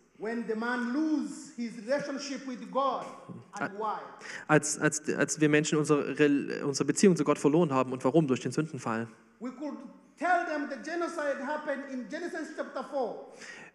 Als, 4.48 4.80
als, 4.80 5.10
als 5.16 5.42
wir 5.42 5.50
Menschen 5.50 5.78
unsere, 5.78 6.66
unsere 6.66 6.86
Beziehung 6.86 7.16
zu 7.16 7.24
Gott 7.24 7.38
verloren 7.38 7.74
haben 7.74 7.92
und 7.92 8.04
warum? 8.04 8.28
Durch 8.28 8.42
den 8.42 8.52
Sündenfall. 8.52 9.08
We 9.40 9.50
could 9.52 9.78
tell 10.18 10.46
them 10.48 10.68
the 10.70 10.78
genocide 10.90 11.46
happened 11.46 11.84
in 11.92 12.08
Genesis 12.10 12.50
chapter 12.56 12.84
4. 12.84 13.16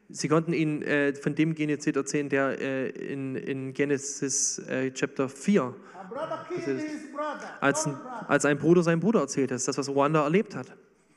Sie 0.08 0.28
konnten 0.28 0.52
ihnen 0.52 0.82
äh, 0.82 1.14
von 1.14 1.34
dem 1.34 1.54
Genozid 1.54 1.96
erzählen, 1.96 2.28
der 2.28 2.60
äh, 2.60 2.88
in, 2.90 3.36
in 3.36 3.72
Genesis 3.72 4.58
äh, 4.68 4.90
Chapter 4.92 5.28
4, 5.28 5.62
A 5.62 6.02
brother 6.04 6.46
killed 6.48 6.80
his 6.80 7.10
brother. 7.12 7.56
als 7.62 7.88
als 8.28 8.44
ein 8.44 8.58
Bruder 8.58 8.82
seinem 8.82 9.00
Bruder 9.00 9.20
erzählt 9.20 9.50
hat. 9.52 9.66
Das 9.66 9.78
was 9.78 9.88
Ruanda 9.88 10.22
erlebt 10.24 10.54
hat. 10.54 10.66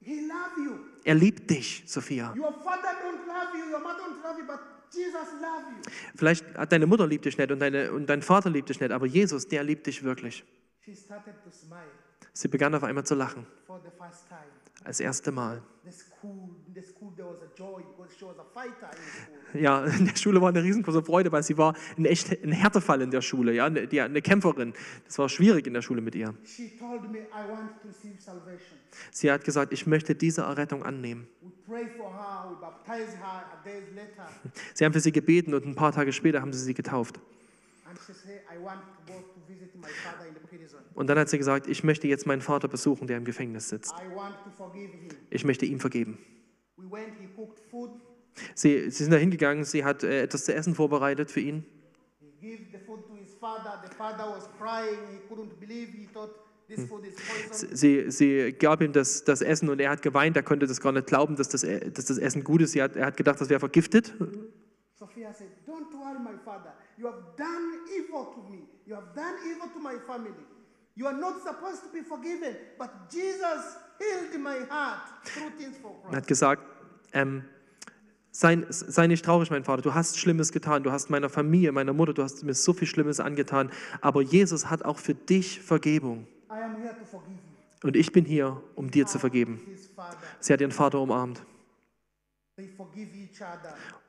He 0.00 0.20
loved 0.20 0.66
you. 0.66 0.78
Er 1.04 1.14
liebt 1.14 1.48
dich, 1.50 1.84
Sophia. 1.86 2.34
Your 2.36 2.52
father 2.52 2.90
don't 3.02 3.26
love 3.26 3.56
you, 3.56 3.72
your 3.72 3.80
mother 3.80 4.00
don't 4.00 4.22
love 4.22 4.40
you, 4.40 4.46
but 4.46 4.58
Jesus 4.92 5.14
loves 5.40 5.86
you. 5.86 5.92
Vielleicht 6.16 6.54
hat 6.56 6.72
deine 6.72 6.86
Mutter 6.86 7.06
liebt 7.06 7.24
dich 7.24 7.38
nicht 7.38 7.50
und, 7.52 7.60
deine, 7.60 7.92
und 7.92 8.06
dein 8.06 8.22
Vater 8.22 8.50
liebt 8.50 8.68
dich 8.68 8.80
nicht, 8.80 8.90
aber 8.90 9.06
Jesus, 9.06 9.46
der 9.46 9.62
liebt 9.62 9.86
dich 9.86 10.02
wirklich. 10.02 10.44
Sie 12.32 12.48
begann 12.48 12.74
auf 12.74 12.84
einmal 12.84 13.04
zu 13.04 13.14
lachen, 13.14 13.46
als 14.84 15.00
erste 15.00 15.32
Mal. 15.32 15.62
Ja, 19.54 19.84
in 19.84 20.06
der 20.06 20.16
Schule 20.16 20.40
war 20.40 20.48
eine 20.48 20.62
riesengroße 20.62 21.02
Freude, 21.02 21.30
weil 21.32 21.42
sie 21.42 21.56
war 21.56 21.74
ein 21.96 22.04
echt 22.04 22.30
ein 22.42 22.52
Härtefall 22.52 23.00
in 23.02 23.10
der 23.10 23.20
Schule, 23.22 23.52
ja, 23.52 23.66
eine, 23.66 23.86
die, 23.86 24.00
eine 24.00 24.20
Kämpferin. 24.20 24.74
Das 25.06 25.18
war 25.18 25.28
schwierig 25.28 25.66
in 25.66 25.74
der 25.74 25.82
Schule 25.82 26.00
mit 26.00 26.14
ihr. 26.14 26.34
Sie 29.10 29.30
hat 29.30 29.44
gesagt, 29.44 29.72
ich 29.72 29.86
möchte 29.86 30.14
diese 30.14 30.42
Errettung 30.42 30.82
annehmen. 30.82 31.28
Sie 34.74 34.84
haben 34.84 34.92
für 34.92 35.00
sie 35.00 35.12
gebeten 35.12 35.54
und 35.54 35.64
ein 35.64 35.74
paar 35.74 35.92
Tage 35.92 36.12
später 36.12 36.40
haben 36.40 36.52
sie 36.52 36.60
sie 36.60 36.74
getauft. 36.74 37.20
Und 40.94 41.08
dann 41.08 41.18
hat 41.18 41.28
sie 41.28 41.38
gesagt, 41.38 41.66
ich 41.66 41.82
möchte 41.82 42.06
jetzt 42.06 42.26
meinen 42.26 42.40
Vater 42.40 42.68
besuchen, 42.68 43.06
der 43.06 43.16
im 43.16 43.24
Gefängnis 43.24 43.68
sitzt. 43.68 43.92
I 43.92 44.14
want 44.14 44.36
to 44.44 44.50
forgive 44.50 44.90
him. 44.92 45.08
Ich 45.30 45.44
möchte 45.44 45.66
ihm 45.66 45.80
vergeben. 45.80 46.18
Sie, 48.54 48.90
sie 48.90 49.04
sind 49.04 49.12
da 49.12 49.16
hingegangen, 49.16 49.64
sie 49.64 49.84
hat 49.84 50.02
äh, 50.02 50.22
etwas 50.22 50.44
zu 50.44 50.54
essen 50.54 50.74
vorbereitet 50.74 51.30
für 51.30 51.40
ihn. 51.40 51.64
He 52.20 52.30
gave 52.40 52.64
the 52.72 52.78
food 52.78 53.06
to 53.06 53.14
his 53.14 53.34
father. 53.34 53.82
The 53.88 53.94
father 53.94 54.30
was 54.30 54.48
crying. 54.58 54.98
He 55.10 55.34
couldn't 55.34 55.58
believe. 55.60 55.90
He 55.92 56.06
thought 56.12 56.30
this 56.68 56.84
food 56.88 57.04
is 57.06 57.14
poison. 57.14 57.76
Sie, 57.76 58.10
sie 58.10 58.52
gab 58.52 58.80
ihm 58.80 58.92
das, 58.92 59.24
das 59.24 59.40
Essen 59.40 59.68
und 59.68 59.80
er 59.80 59.90
hat 59.90 60.02
geweint, 60.02 60.36
er 60.36 60.42
konnte 60.42 60.66
das 60.66 60.80
gar 60.80 60.92
nicht 60.92 61.06
glauben, 61.06 61.36
dass 61.36 61.48
das, 61.48 61.64
äh, 61.64 61.90
dass 61.90 62.06
das 62.06 62.18
Essen 62.18 62.44
gut 62.44 62.62
ist. 62.62 62.72
Sie 62.72 62.82
hat, 62.82 62.96
er 62.96 63.06
hat 63.06 63.16
gedacht, 63.16 63.40
das 63.40 63.48
wäre 63.48 63.60
vergiftet. 63.60 64.14
Sophia 64.94 65.32
said, 65.32 65.48
Don't 65.66 65.92
worry, 65.92 66.18
my 66.18 66.38
father. 66.44 66.74
You 66.96 67.06
have 67.06 67.36
done 67.36 67.80
evil 67.90 68.26
to 68.32 68.42
me. 68.48 68.62
You 68.86 68.94
have 68.94 69.14
done 69.14 69.34
evil 69.44 69.68
to 69.72 69.80
my 69.80 69.98
family. 70.06 70.34
You 70.96 71.06
are 71.06 71.16
not 71.16 71.42
supposed 71.42 71.82
to 71.82 71.88
be 71.92 72.02
forgiven. 72.02 72.54
But 72.78 72.90
Jesus 73.10 73.76
healed 73.98 74.40
my 74.40 74.58
heart 74.70 75.00
through 75.24 75.50
things 75.58 75.76
for 75.78 75.90
Er 75.90 76.00
Christ. 76.02 76.16
hat 76.16 76.26
gesagt, 76.28 76.62
ähm, 77.12 77.44
sei, 78.30 78.64
sei 78.70 79.06
nicht 79.08 79.24
traurig, 79.24 79.50
mein 79.50 79.64
Vater, 79.64 79.82
du 79.82 79.92
hast 79.94 80.18
Schlimmes 80.18 80.52
getan, 80.52 80.82
du 80.84 80.92
hast 80.92 81.10
meiner 81.10 81.28
Familie, 81.28 81.72
meiner 81.72 81.92
Mutter, 81.92 82.12
du 82.14 82.22
hast 82.22 82.44
mir 82.44 82.54
so 82.54 82.72
viel 82.72 82.86
Schlimmes 82.86 83.18
angetan, 83.20 83.70
aber 84.00 84.22
Jesus 84.22 84.70
hat 84.70 84.84
auch 84.84 84.98
für 84.98 85.14
dich 85.14 85.60
Vergebung. 85.60 86.26
I 86.50 86.62
am 86.62 86.76
here 86.76 86.94
to 86.96 87.04
forgive 87.04 87.30
you. 87.38 87.86
Und 87.88 87.96
ich 87.96 88.12
bin 88.12 88.24
hier, 88.24 88.62
um 88.76 88.90
dir 88.90 89.06
zu 89.06 89.18
vergeben. 89.18 89.60
Sie 90.40 90.52
hat 90.52 90.60
ihren 90.60 90.72
Vater 90.72 91.00
umarmt 91.00 91.42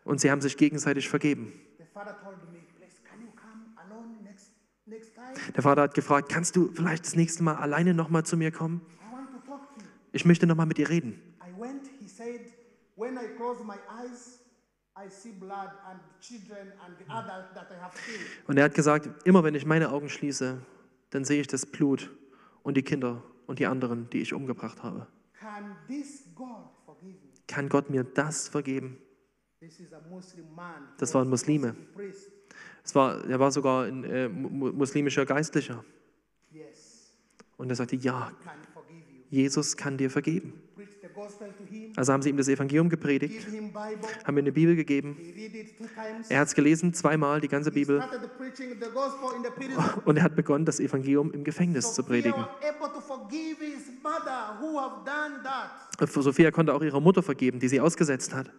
und 0.04 0.22
sie 0.22 0.30
haben 0.32 0.42
sich 0.42 0.56
gegenseitig 0.56 1.10
vergeben. 1.10 1.52
The 1.78 1.84
father 1.94 2.16
told 2.24 2.38
me, 2.54 2.60
Please, 2.78 3.02
can 3.04 3.22
you 3.22 3.32
come 3.36 3.74
alone 3.78 4.24
next, 4.24 4.52
next 4.86 5.14
time? 5.16 5.25
Der 5.56 5.64
Vater 5.64 5.84
hat 5.84 5.94
gefragt, 5.94 6.30
kannst 6.30 6.56
du 6.56 6.72
vielleicht 6.74 7.06
das 7.06 7.16
nächste 7.16 7.44
Mal 7.44 7.56
alleine 7.56 7.94
nochmal 7.94 8.26
zu 8.26 8.38
mir 8.38 8.52
kommen? 8.52 8.82
Ich 10.12 10.26
möchte 10.26 10.48
nochmal 10.48 10.66
mit 10.66 10.78
dir 10.78 10.90
reden. 10.90 11.20
I 11.46 11.60
went, 11.60 11.88
he 12.00 12.08
said, 12.08 12.54
when 12.96 13.16
I 13.18 13.36
close 13.36 13.64
my 13.64 13.76
eyes, 13.90 14.40
I 14.98 15.10
see 15.10 15.34
blood 15.34 15.72
and 15.90 16.00
children 16.22 16.72
and 16.86 16.98
the 16.98 17.06
adults 17.10 17.54
that 17.54 17.68
I 17.70 17.82
have 17.82 17.94
killed. 17.98 18.48
Und 18.48 18.58
er 18.58 18.64
hat 18.66 18.74
gesagt, 18.74 19.10
immer 19.26 19.44
wenn 19.44 19.56
ich 19.56 19.66
meine 19.66 19.92
Augen 19.92 20.08
schließe, 20.08 20.62
dann 21.10 21.26
sehe 21.26 21.42
ich 21.42 21.48
das 21.48 21.66
Blut 21.66 22.10
und 22.64 22.78
die 22.78 22.84
Kinder 22.84 23.24
und 23.46 23.60
die 23.60 23.66
anderen, 23.66 24.10
die 24.10 24.22
ich 24.22 24.34
umgebracht 24.34 24.84
habe. 24.84 25.08
Can 25.38 25.76
this 25.88 26.24
God 26.34 26.70
forgive 26.86 27.20
me? 27.22 27.34
Kann 27.48 27.68
Gott 27.68 27.90
mir 27.90 28.06
das 28.06 28.48
vergeben? 28.48 28.98
This 29.60 29.80
is 29.80 29.94
a 29.94 30.00
Muslim 30.10 30.46
man. 30.56 30.84
He 30.84 30.94
Das 30.98 31.14
waren 31.14 31.30
Muslime. 31.30 31.76
Es 32.86 32.94
war, 32.94 33.26
er 33.26 33.40
war 33.40 33.52
sogar 33.52 33.86
ein 33.86 34.04
äh, 34.04 34.30
mu- 34.30 34.72
muslimischer 34.72 35.26
Geistlicher. 35.26 35.84
Und 37.58 37.70
er 37.70 37.76
sagte, 37.76 37.96
ja. 37.96 38.32
Jesus 39.30 39.76
kann 39.76 39.98
dir 39.98 40.10
vergeben. 40.10 40.62
Also 41.96 42.14
haben 42.14 42.22
sie 42.22 42.30
ihm 42.30 42.38
das 42.38 42.48
Evangelium 42.48 42.90
gepredigt, 42.90 43.48
haben 44.26 44.38
ihm 44.38 44.44
eine 44.44 44.52
Bibel 44.52 44.76
gegeben. 44.76 45.18
Er 46.30 46.40
hat 46.42 46.48
es 46.50 46.54
gelesen, 46.54 46.94
zweimal, 46.94 47.42
die 47.42 47.48
ganze 47.48 47.72
Bibel. 47.72 48.04
Und 50.06 50.18
er 50.18 50.24
hat 50.24 50.36
begonnen, 50.36 50.66
das 50.66 50.80
Evangelium 50.80 51.32
im 51.32 51.44
Gefängnis 51.44 51.94
zu 51.94 52.04
predigen. 52.04 52.46
Sophia 56.08 56.52
konnte 56.52 56.74
auch 56.74 56.82
ihrer 56.84 57.00
Mutter 57.00 57.24
vergeben, 57.24 57.60
die 57.60 57.68
sie 57.70 57.80
ausgesetzt 57.80 58.34
hat. 58.34 58.52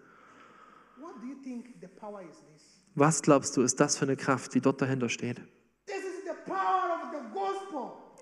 What 0.98 1.14
do 1.22 1.26
you 1.26 1.36
think 1.44 1.74
the 1.80 1.86
power 1.86 2.22
is 2.22 2.38
this? 2.52 2.80
Was 2.98 3.20
glaubst 3.20 3.54
du, 3.58 3.60
ist 3.60 3.78
das 3.78 3.98
für 3.98 4.06
eine 4.06 4.16
Kraft, 4.16 4.54
die 4.54 4.62
dort 4.62 4.80
dahinter 4.80 5.10
steht? 5.10 5.42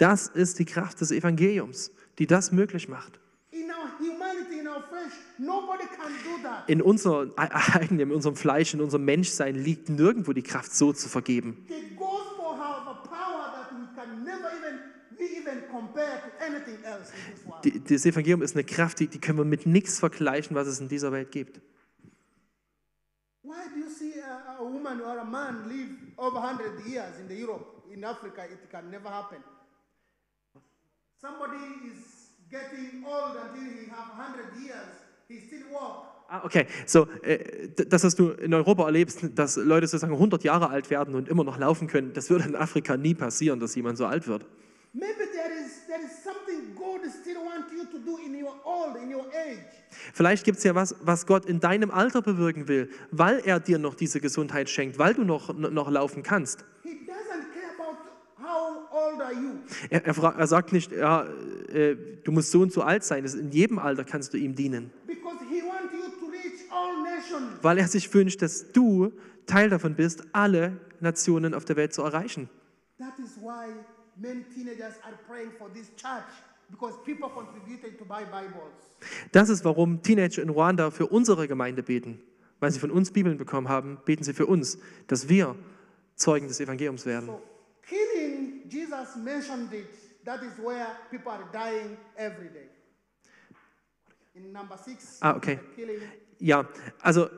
Das 0.01 0.27
ist 0.27 0.59
die 0.59 0.65
Kraft 0.65 1.01
des 1.01 1.13
Evangeliums, 1.13 1.93
die 2.19 2.27
das 2.27 2.51
möglich 2.51 2.89
macht. 2.89 3.21
In 3.53 3.71
our 3.71 3.89
humanity, 4.01 4.65
in 6.67 8.11
unserem 8.11 8.35
Fleisch, 8.35 8.75
in 8.75 8.81
unserem 8.81 9.05
Menschsein 9.05 9.55
liegt 9.55 9.91
nirgendwo 9.91 10.33
die 10.33 10.43
Kraft, 10.43 10.75
so 10.75 10.93
zu 10.93 11.09
vergeben. 11.09 11.65
Die, 17.63 17.85
das 17.85 18.07
Evangelium 18.07 18.43
ist 18.43 18.57
eine 18.57 18.65
Kraft, 18.65 18.99
die, 18.99 19.07
die 19.07 19.21
können 19.21 19.39
wir 19.39 19.45
mit 19.45 19.67
nichts 19.67 20.01
vergleichen, 20.01 20.57
was 20.57 20.67
es 20.67 20.81
in 20.81 20.89
dieser 20.89 21.13
Welt 21.13 21.31
gibt. 21.31 21.61
Why 23.45 23.69
do 23.75 23.79
you 23.79 23.91
see 23.91 24.15
a, 24.21 24.57
a 24.59 24.65
woman 24.65 25.03
or 25.03 25.19
a 25.19 25.25
man 25.25 25.69
live 25.69 25.91
over 26.17 26.41
100 26.41 26.87
years 26.87 27.21
in 27.21 27.29
the 27.29 27.35
Europe, 27.35 27.85
in 27.93 28.03
Africa? 28.03 28.43
It 28.51 28.71
can 28.71 28.91
never 28.91 29.11
happen. 29.11 29.39
Somebody 31.21 31.63
is 31.93 32.31
getting 32.51 33.05
old 33.07 33.37
until 33.37 33.65
he 33.65 33.87
have 33.91 34.17
100 34.17 34.63
years, 34.63 34.89
he 35.29 35.41
still 35.41 35.73
walk. 35.73 36.07
Ah, 36.31 36.43
okay. 36.43 36.67
So, 36.87 37.07
äh, 37.23 37.69
das, 37.87 38.03
was 38.05 38.15
du 38.15 38.31
in 38.31 38.55
Europa 38.55 38.87
erlebst, 38.87 39.21
dass 39.35 39.57
Leute 39.57 39.87
sozusagen 39.87 40.15
100 40.15 40.43
Jahre 40.43 40.71
alt 40.71 40.89
werden 40.89 41.15
und 41.15 41.29
immer 41.29 41.45
noch 41.45 41.59
laufen 41.59 41.87
können, 41.87 42.15
das 42.15 42.31
würde 42.31 42.45
in 42.45 42.57
Afrika 42.57 42.97
nie 42.97 43.15
passieren, 43.15 43.61
dass 43.61 43.75
jemand 43.75 43.99
so 43.99 44.07
alt 44.07 44.27
wird. 44.27 44.47
Maybe 44.95 45.27
there 45.35 45.53
is 45.53 45.87
there 45.87 46.03
is 46.03 46.24
Vielleicht 50.13 50.45
gibt 50.45 50.59
es 50.59 50.65
ja 50.65 50.75
was, 50.75 50.95
was 51.01 51.27
Gott 51.27 51.47
in 51.47 51.61
deinem 51.61 51.91
Alter 51.91 52.23
bewirken 52.23 52.69
will, 52.69 52.91
weil 53.11 53.41
er 53.45 53.61
dir 53.61 53.79
noch 53.79 53.95
diese 53.95 54.21
Gesundheit 54.21 54.69
schenkt, 54.69 54.99
weil 54.99 55.15
du 55.15 55.25
noch, 55.25 55.53
noch 55.55 55.91
laufen 55.91 56.23
kannst. 56.23 56.65
Er, 59.91 60.07
er, 60.07 60.35
er 60.39 60.47
sagt 60.47 60.73
nicht, 60.73 60.93
ja, 60.93 61.27
äh, 61.69 61.97
du 62.25 62.33
musst 62.33 62.51
so 62.51 62.61
und 62.61 62.73
so 62.73 62.83
alt 62.83 63.05
sein. 63.05 63.25
In 63.25 63.51
jedem 63.51 63.79
Alter 63.79 64.05
kannst 64.05 64.33
du 64.35 64.39
ihm 64.39 64.55
dienen. 64.55 64.91
Weil 67.63 67.79
er 67.79 67.89
sich 67.89 68.13
wünscht, 68.13 68.43
dass 68.43 68.73
du 68.73 69.13
Teil 69.47 69.71
davon 69.71 69.95
bist, 69.95 70.25
alle 70.33 70.79
Nationen 71.01 71.55
auf 71.55 71.65
der 71.65 71.77
Welt 71.77 71.93
zu 71.93 72.03
erreichen. 72.03 72.49
That 72.99 73.19
is 73.19 73.37
why 73.41 73.73
many 74.17 74.45
teenagers 74.55 74.95
are 75.03 75.17
praying 75.27 75.51
for 75.59 75.73
this 75.73 75.91
church 75.97 76.23
because 76.71 76.97
people 77.05 77.29
contributed 77.29 77.99
to 77.99 78.05
buy 78.05 78.25
Bibles. 78.25 78.73
Das 79.33 79.49
ist, 79.49 79.65
warum 79.65 80.03
Teenager 80.03 80.43
in 80.43 80.49
Ruanda 80.49 80.91
für 80.91 81.07
unsere 81.07 81.49
Gemeinde 81.49 81.83
beten. 81.83 82.21
Weil 82.61 82.71
sie 82.71 82.79
von 82.79 82.91
uns 82.91 83.11
Bibeln 83.11 83.37
bekommen 83.37 83.69
haben, 83.69 83.99
beten 84.05 84.25
sie 84.25 84.33
für 84.33 84.47
uns, 84.47 84.79
dass 85.07 85.29
wir 85.29 85.57
Zeugen 86.17 86.49
des 86.49 86.61
Evangeliums 86.61 87.05
werden. 87.05 87.27
So 87.27 87.43
killing, 87.87 88.63
Jesus 88.69 89.17
mentioned 89.17 89.73
it. 89.73 89.87
That 90.25 90.43
is 90.43 90.57
where 90.59 90.87
people 91.11 91.33
are 91.33 91.45
dying 91.53 91.97
every 92.17 92.49
day. 92.49 92.69
In 94.35 94.53
number 94.53 94.77
six, 94.79 95.19
Ah, 95.21 95.37
okay. 95.37 95.59
Ja, 96.39 96.67
also 97.01 97.29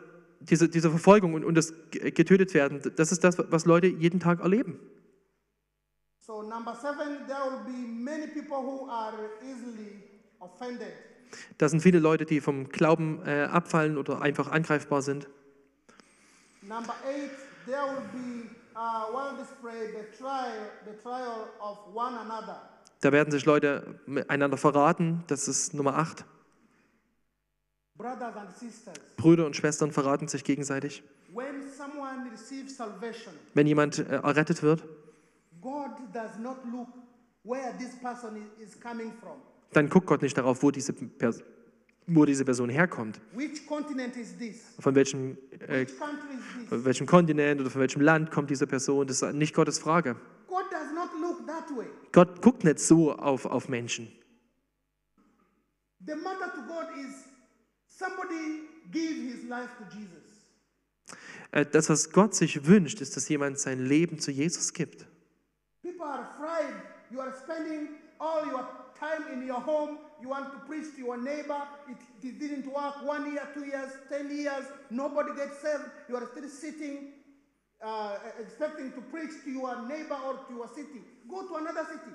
diese, 0.40 0.68
diese 0.68 0.90
Verfolgung 0.90 1.34
und, 1.34 1.44
und 1.44 1.54
das 1.54 1.74
getötet 1.90 2.54
werden, 2.54 2.80
das 2.96 3.12
ist 3.12 3.24
das, 3.24 3.36
was 3.38 3.66
Leute 3.66 3.86
jeden 3.88 4.20
Tag 4.20 4.40
erleben. 4.40 4.78
So 6.26 6.42
number 6.42 6.74
seven, 6.74 7.28
there 7.28 7.38
will 7.44 7.64
be 7.64 7.86
many 7.86 8.26
people 8.26 8.60
who 8.60 8.90
are 8.90 9.14
easily 9.44 10.02
offended. 10.40 10.92
Da 11.56 11.68
sind 11.68 11.80
viele 11.82 12.00
Leute, 12.00 12.24
die 12.24 12.40
vom 12.40 12.68
Glauben 12.68 13.24
äh, 13.24 13.44
abfallen 13.44 13.96
oder 13.96 14.20
einfach 14.22 14.50
angreifbar 14.50 15.02
sind. 15.02 15.28
Number 16.62 16.94
eight, 17.08 17.30
there 17.64 17.82
will 17.82 18.02
be 18.12 18.48
uh, 18.74 19.14
well 19.14 19.36
displayed 19.36 19.94
the 19.94 20.18
trial, 20.18 20.68
the 20.84 21.00
trial 21.00 21.46
of 21.60 21.78
one 21.94 22.18
another. 22.18 22.60
Da 23.02 23.12
werden 23.12 23.30
sich 23.30 23.44
Leute 23.44 24.00
einander 24.26 24.56
verraten. 24.56 25.22
Das 25.28 25.46
ist 25.46 25.74
Nummer 25.74 25.96
8. 25.96 26.24
Brothers 27.96 28.36
and 28.36 28.50
sisters, 28.56 28.98
Brüder 29.16 29.46
und 29.46 29.54
Schwestern 29.54 29.92
verraten 29.92 30.26
sich 30.26 30.42
gegenseitig. 30.42 31.04
Wenn 33.54 33.66
jemand 33.66 33.98
äh, 33.98 34.02
errettet 34.02 34.62
wird, 34.62 34.82
dann 39.72 39.88
guckt 39.88 40.07
Gott 40.07 40.22
nicht 40.22 40.37
darauf, 40.37 40.62
wo 40.62 40.70
diese, 40.70 40.92
Pers 40.92 41.42
wo 42.07 42.24
diese 42.24 42.44
Person 42.44 42.70
herkommt. 42.70 43.20
Von 44.81 44.94
welchem, 44.94 45.37
äh, 45.68 45.87
von 45.87 46.85
welchem 46.85 47.07
Kontinent 47.07 47.61
oder 47.61 47.70
von 47.70 47.81
welchem 47.81 48.00
Land 48.00 48.31
kommt 48.31 48.50
diese 48.50 48.66
Person. 48.66 49.07
Das 49.07 49.22
ist 49.22 49.35
nicht 49.35 49.55
Gottes 49.55 49.79
Frage. 49.79 50.16
Gott 52.12 52.40
guckt 52.42 52.64
nicht 52.64 52.79
so 52.79 53.12
auf, 53.12 53.44
auf 53.44 53.68
Menschen. 53.68 54.11
Äh, 61.50 61.66
das, 61.66 61.90
was 61.90 62.11
Gott 62.12 62.35
sich 62.35 62.66
wünscht, 62.66 63.00
ist, 63.00 63.16
dass 63.16 63.29
jemand 63.29 63.59
sein 63.59 63.85
Leben 63.85 64.18
zu 64.18 64.31
Jesus 64.31 64.72
gibt. 64.72 65.07
People 65.96 66.09
are 66.09 66.28
afraid. 66.37 66.74
You 67.11 67.20
are 67.20 67.32
spending 67.42 67.88
all 68.20 68.44
your 68.44 68.68
time 69.00 69.32
in 69.32 69.46
your 69.46 69.61
home. 69.61 69.98
You 70.20 70.28
want 70.28 70.52
to 70.52 70.59
preach 70.66 70.94
to 70.94 70.98
your 70.98 71.16
neighbor. 71.16 71.62
It, 71.88 71.96
it 72.22 72.38
didn't 72.38 72.66
work. 72.66 73.02
One 73.02 73.32
year, 73.32 73.48
two 73.54 73.64
years, 73.64 73.92
ten 74.11 74.30
years. 74.30 74.66
Nobody 74.90 75.35
gets 75.35 75.56
saved. 75.62 75.85
You 76.11 76.16
are 76.16 76.28
still 76.32 76.50
sitting, 76.50 77.12
uh, 77.82 78.18
expecting 78.38 78.92
to 78.92 79.00
preach 79.00 79.30
to 79.44 79.50
your 79.50 79.88
neighbor 79.88 80.18
or 80.26 80.35
to 80.35 80.54
your 80.54 80.68
city. 80.68 81.00
Go 81.30 81.48
to 81.48 81.54
another 81.54 81.87
city. 81.87 82.14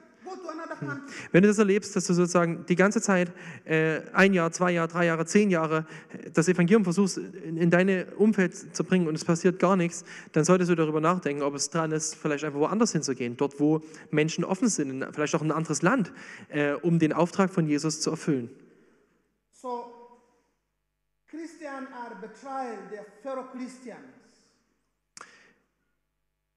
Wenn 1.32 1.44
du 1.44 1.50
das 1.50 1.58
erlebst, 1.58 1.96
dass 1.96 2.08
du 2.08 2.14
sozusagen 2.14 2.66
die 2.66 2.76
ganze 2.76 3.02
Zeit, 3.02 3.32
äh, 3.66 4.02
ein 4.14 4.34
Jahr, 4.34 4.52
zwei 4.52 4.72
Jahre, 4.72 4.88
drei 4.88 5.06
Jahre, 5.06 5.26
zehn 5.26 5.50
Jahre, 5.50 5.86
äh, 6.10 6.32
das 6.32 6.48
Evangelium 6.48 6.84
versuchst 6.84 7.18
in, 7.18 7.58
in 7.58 7.70
deine 7.70 8.06
Umfeld 8.16 8.76
zu 8.76 8.84
bringen 8.84 9.08
und 9.08 9.16
es 9.16 9.26
passiert 9.26 9.60
gar 9.60 9.76
nichts, 9.76 10.04
dann 10.32 10.44
solltest 10.44 10.72
du 10.72 10.76
darüber 10.76 11.02
nachdenken, 11.02 11.44
ob 11.44 11.56
es 11.56 11.70
dran 11.70 11.92
ist, 11.92 12.16
vielleicht 12.16 12.44
einfach 12.44 12.60
woanders 12.60 12.92
hinzugehen, 12.92 13.38
dort, 13.38 13.60
wo 13.60 13.82
Menschen 14.10 14.44
offen 14.44 14.70
sind, 14.70 14.90
in, 14.90 15.14
vielleicht 15.14 15.36
auch 15.36 15.42
in 15.42 15.52
ein 15.52 15.58
anderes 15.58 15.82
Land, 15.82 16.12
äh, 16.50 16.74
um 16.74 17.00
den 17.00 17.14
Auftrag 17.14 17.52
von 17.52 17.68
Jesus 17.68 18.02
zu 18.02 18.12
erfüllen. 18.12 18.50
So, 19.52 19.86
Christians 21.30 21.88
are 21.94 22.16
betrayal 22.20 22.78
their 22.90 23.06
fellow 23.22 23.44
Christians. 23.54 24.00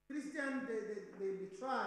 Christians, 0.09 0.67
they, 0.67 0.95
they, 0.95 1.01
they 1.19 1.47
betray, 1.49 1.87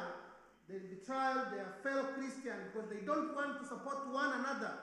they 0.67 0.79
betray 0.79 1.33
their 1.51 1.73
fellow 1.81 2.07
Christians 2.15 2.71
because 2.73 2.89
they 2.89 3.05
don't 3.05 3.33
want 3.35 3.59
to 3.59 3.65
support 3.65 4.07
one 4.11 4.33
another 4.39 4.73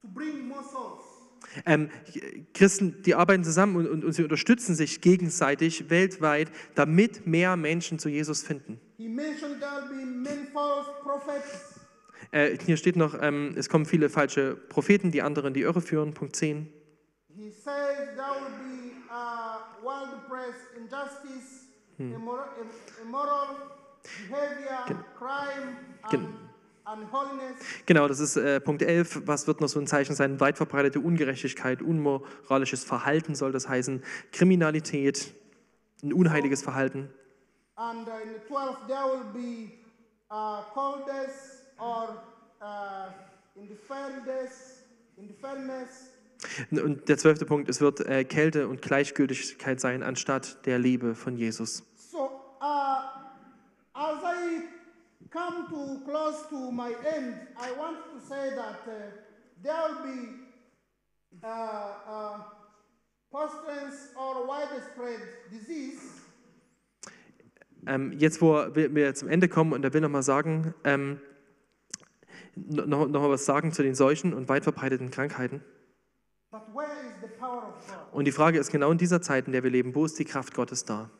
to 0.00 0.08
bring 0.08 0.48
more 0.48 0.62
souls. 0.62 1.04
Ähm, 1.66 1.90
Christen, 2.54 3.02
die 3.02 3.14
arbeiten 3.14 3.44
zusammen 3.44 3.76
und, 3.76 3.88
und, 3.88 4.04
und 4.04 4.12
sie 4.12 4.22
unterstützen 4.22 4.74
sich 4.74 5.00
gegenseitig 5.00 5.90
weltweit, 5.90 6.50
damit 6.74 7.26
mehr 7.26 7.56
Menschen 7.56 7.98
zu 7.98 8.08
Jesus 8.08 8.42
finden. 8.42 8.80
Äh, 12.30 12.58
hier 12.64 12.76
steht 12.76 12.96
noch, 12.96 13.20
ähm, 13.20 13.54
es 13.56 13.68
kommen 13.68 13.84
viele 13.84 14.08
falsche 14.08 14.54
Propheten, 14.54 15.10
die 15.10 15.20
anderen 15.20 15.52
die 15.52 15.62
Irre 15.62 15.82
führen. 15.82 16.14
Punkt 16.14 16.36
10. 16.36 16.72
He 21.98 22.14
Gen-. 26.10 26.28
Genau, 27.86 28.08
das 28.08 28.20
ist 28.20 28.36
äh, 28.36 28.60
Punkt 28.60 28.82
11. 28.82 29.22
Was 29.26 29.46
wird 29.46 29.60
noch 29.60 29.68
so 29.68 29.78
ein 29.78 29.86
Zeichen 29.86 30.14
sein? 30.14 30.40
Weit 30.40 30.56
verbreitete 30.56 31.00
Ungerechtigkeit, 31.00 31.80
unmoralisches 31.80 32.84
Verhalten 32.84 33.34
soll 33.34 33.52
das 33.52 33.68
heißen, 33.68 34.02
Kriminalität, 34.32 35.32
ein 36.02 36.12
unheiliges 36.12 36.62
Verhalten. 36.62 37.08
And 37.76 38.06
uh, 38.06 38.12
in 38.22 38.34
the 38.34 38.54
12th, 38.54 38.86
there 38.86 39.06
will 39.06 39.32
be 39.32 39.72
uh, 40.30 40.62
coldness 40.74 41.62
or 41.78 42.22
uh, 42.60 43.10
indifference, 43.56 44.82
indifference, 45.16 46.10
Und 46.70 47.08
der 47.08 47.18
zwölfte 47.18 47.46
Punkt, 47.46 47.68
es 47.68 47.80
wird 47.80 48.00
äh, 48.00 48.24
Kälte 48.24 48.68
und 48.68 48.82
Gleichgültigkeit 48.82 49.80
sein, 49.80 50.02
anstatt 50.02 50.66
der 50.66 50.78
Liebe 50.78 51.14
von 51.14 51.36
Jesus. 51.36 51.84
So, 51.96 52.30
uh, 52.60 53.21
come 55.32 55.66
to 55.70 56.04
close 56.04 56.46
to 56.50 56.70
my 56.70 56.94
end, 57.16 57.34
I 57.58 57.72
want 57.78 57.96
to 58.12 58.20
say 58.20 58.50
that 58.54 58.80
uh, 58.86 58.92
there 59.62 59.74
will 59.88 60.02
be 60.04 60.20
uh, 61.42 61.48
uh, 62.08 62.38
pestilence 63.32 64.10
or 64.16 64.46
widespread 64.46 65.20
disease, 65.50 66.00
Ähm, 67.84 68.12
jetzt, 68.12 68.40
wo 68.40 68.54
wir, 68.74 69.14
zum 69.14 69.28
Ende 69.28 69.48
kommen, 69.48 69.72
und 69.72 69.84
er 69.84 69.92
will 69.92 70.00
nochmal 70.02 70.22
sagen, 70.22 70.72
ähm, 70.84 71.18
noch, 72.54 73.08
noch 73.08 73.22
mal 73.22 73.30
was 73.30 73.44
sagen 73.44 73.72
zu 73.72 73.82
den 73.82 73.96
Seuchen 73.96 74.34
und 74.34 74.48
weit 74.48 74.62
verbreiteten 74.62 75.10
Krankheiten. 75.10 75.62
but 76.52 76.62
where 76.72 76.92
is 77.08 77.14
the 77.20 77.28
power 77.40 77.66
of 77.68 77.86
God? 77.88 78.12
Und 78.12 78.26
die 78.26 78.32
Frage 78.32 78.58
ist 78.60 78.70
genau 78.70 78.92
in 78.92 78.98
dieser 78.98 79.20
Zeit, 79.20 79.46
in 79.46 79.52
der 79.52 79.64
wir 79.64 79.70
leben, 79.70 79.94
wo 79.96 80.04
ist 80.04 80.16
die 80.18 80.24
Kraft 80.24 80.54
Gottes 80.54 80.84
da? 80.84 81.10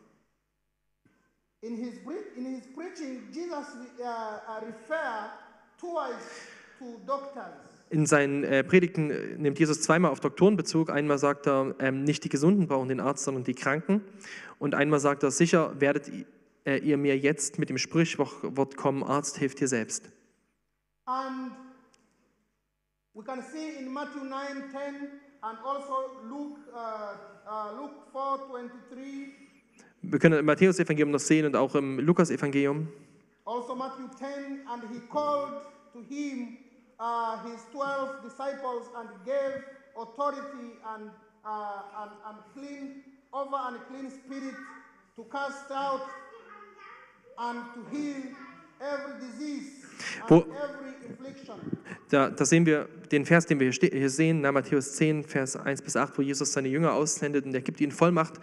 In 1.62 1.75
his, 1.77 1.98
preaching, 2.05 2.21
Jesus 3.53 3.67
uh, 4.01 4.05
uh, 4.05 4.65
referred 4.65 5.31
twice 5.79 6.49
to 6.79 7.01
doctors. 7.07 7.69
In 7.91 8.07
seinen 8.07 8.43
äh, 8.45 8.65
Predigten 8.65 9.11
äh, 9.11 9.37
nimmt 9.37 9.59
Jesus 9.59 9.83
zweimal 9.83 10.11
auf 10.11 10.21
Doktoren 10.21 10.57
Bezug. 10.57 10.88
Einmal 10.88 11.19
sagt 11.19 11.47
er, 11.47 11.75
ähm, 11.79 12.05
nicht 12.05 12.25
die 12.25 12.31
Gesunden 12.31 12.67
brauchen 12.67 12.88
den 12.88 13.01
Arzt, 13.01 13.25
sondern 13.25 13.45
die 13.45 13.55
Kranken. 13.55 14.01
Und 14.59 14.75
einmal 14.75 14.99
sagt 14.99 15.23
er, 15.23 15.31
sicher 15.31 15.79
werdet 15.79 16.11
äh, 16.65 16.79
ihr 16.79 16.97
mir 16.97 17.19
jetzt 17.19 17.59
mit 17.59 17.69
dem 17.69 17.77
Sprichwort 17.77 18.77
kommen, 18.79 19.03
Arzt, 19.03 19.37
hilft 19.37 19.61
dir 19.61 19.69
selbst. 19.69 20.11
And 21.05 21.53
we 23.12 23.23
can 23.23 23.43
see 23.43 23.79
in 23.79 23.93
Matthew 23.93 24.25
9 24.25 24.71
10 24.71 24.81
and 25.43 25.59
also 25.62 26.12
Luke, 26.31 26.61
uh, 26.73 27.51
uh, 27.51 27.77
Luke 27.77 27.95
4 28.11 28.38
23, 28.49 29.43
Wir 30.01 30.19
können 30.19 30.38
im 30.38 30.47
Matthäus-Evangelium 30.47 31.11
noch 31.11 31.21
sehen 31.21 31.45
und 31.45 31.57
auch 31.57 31.75
im 31.75 31.99
Lukas-Evangelium. 31.99 32.88
Also 33.46 33.74
Matthew 33.74 34.09
10, 34.18 34.62
and 34.68 34.83
he 34.92 35.00
called 35.00 35.52
to 35.92 36.02
him 36.14 36.59
uh, 36.98 37.38
his 37.48 37.61
12 37.72 38.22
disciples 38.22 38.88
and 38.96 39.09
gave 39.24 39.62
authority 39.96 40.78
and, 40.94 41.11
uh, 41.44 41.83
and, 41.98 42.11
and 42.26 42.38
clean 42.55 43.02
over 43.33 43.57
and 43.57 43.78
clean 43.88 44.11
spirit 44.11 44.55
to 45.16 45.24
cast 45.24 45.70
out 45.70 46.02
and 47.38 47.64
to 47.74 47.96
heal 47.96 48.22
every 48.81 49.20
disease 49.26 49.82
Wo-. 50.28 50.46
Da, 52.09 52.28
da 52.28 52.44
sehen 52.44 52.66
wir 52.66 52.88
den 53.11 53.24
Vers, 53.24 53.46
den 53.46 53.59
wir 53.59 53.70
hier, 53.70 54.11
sehen, 54.11 54.42
na, 54.42 54.52
Matthäus 54.52 54.94
10, 54.96 55.24
Vers 55.24 55.57
1 55.57 55.83
bis 55.83 55.96
8, 55.96 56.16
wo 56.18 56.22
Jesus 56.22 56.52
seine 56.52 56.68
Jünger 56.68 56.92
aussendet 56.92 57.46
und 57.46 57.55
er 57.55 57.62
gibt 57.62 57.81
ihnen 57.81 57.92
Vollmacht, 57.92 58.35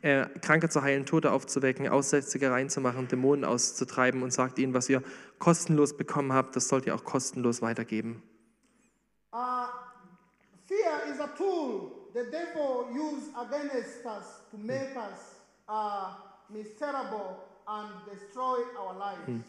äh, 0.00 0.26
Kranke 0.40 0.68
zu 0.68 0.82
heilen, 0.82 1.06
Tote 1.06 1.30
aufzuwecken, 1.30 1.88
Aussätzige 1.88 2.50
reinzumachen, 2.50 3.06
Dämonen 3.06 3.44
auszutreiben 3.44 4.22
und 4.22 4.32
sagt 4.32 4.58
ihnen, 4.58 4.74
was 4.74 4.88
ihr 4.88 5.02
kostenlos 5.38 5.96
bekommen 5.96 6.32
habt, 6.32 6.56
das 6.56 6.68
sollt 6.68 6.86
ihr 6.86 6.94
auch 6.94 7.04
kostenlos 7.04 7.62
weitergeben. 7.62 8.22
Uh, 9.32 9.66
fear 10.66 11.12
is 11.12 11.20
a 11.20 11.28
tool 11.38 12.02
the 12.12 12.24
devil 12.30 12.88
used 12.92 13.30
against 13.36 14.04
us 14.04 14.42
to 14.50 14.58
make 14.58 14.96
us 14.96 15.40
uh, 15.68 16.14
miserable 16.50 17.51
and 17.66 17.90
destroy 18.10 18.58
our 18.78 18.96
lives. 18.98 19.44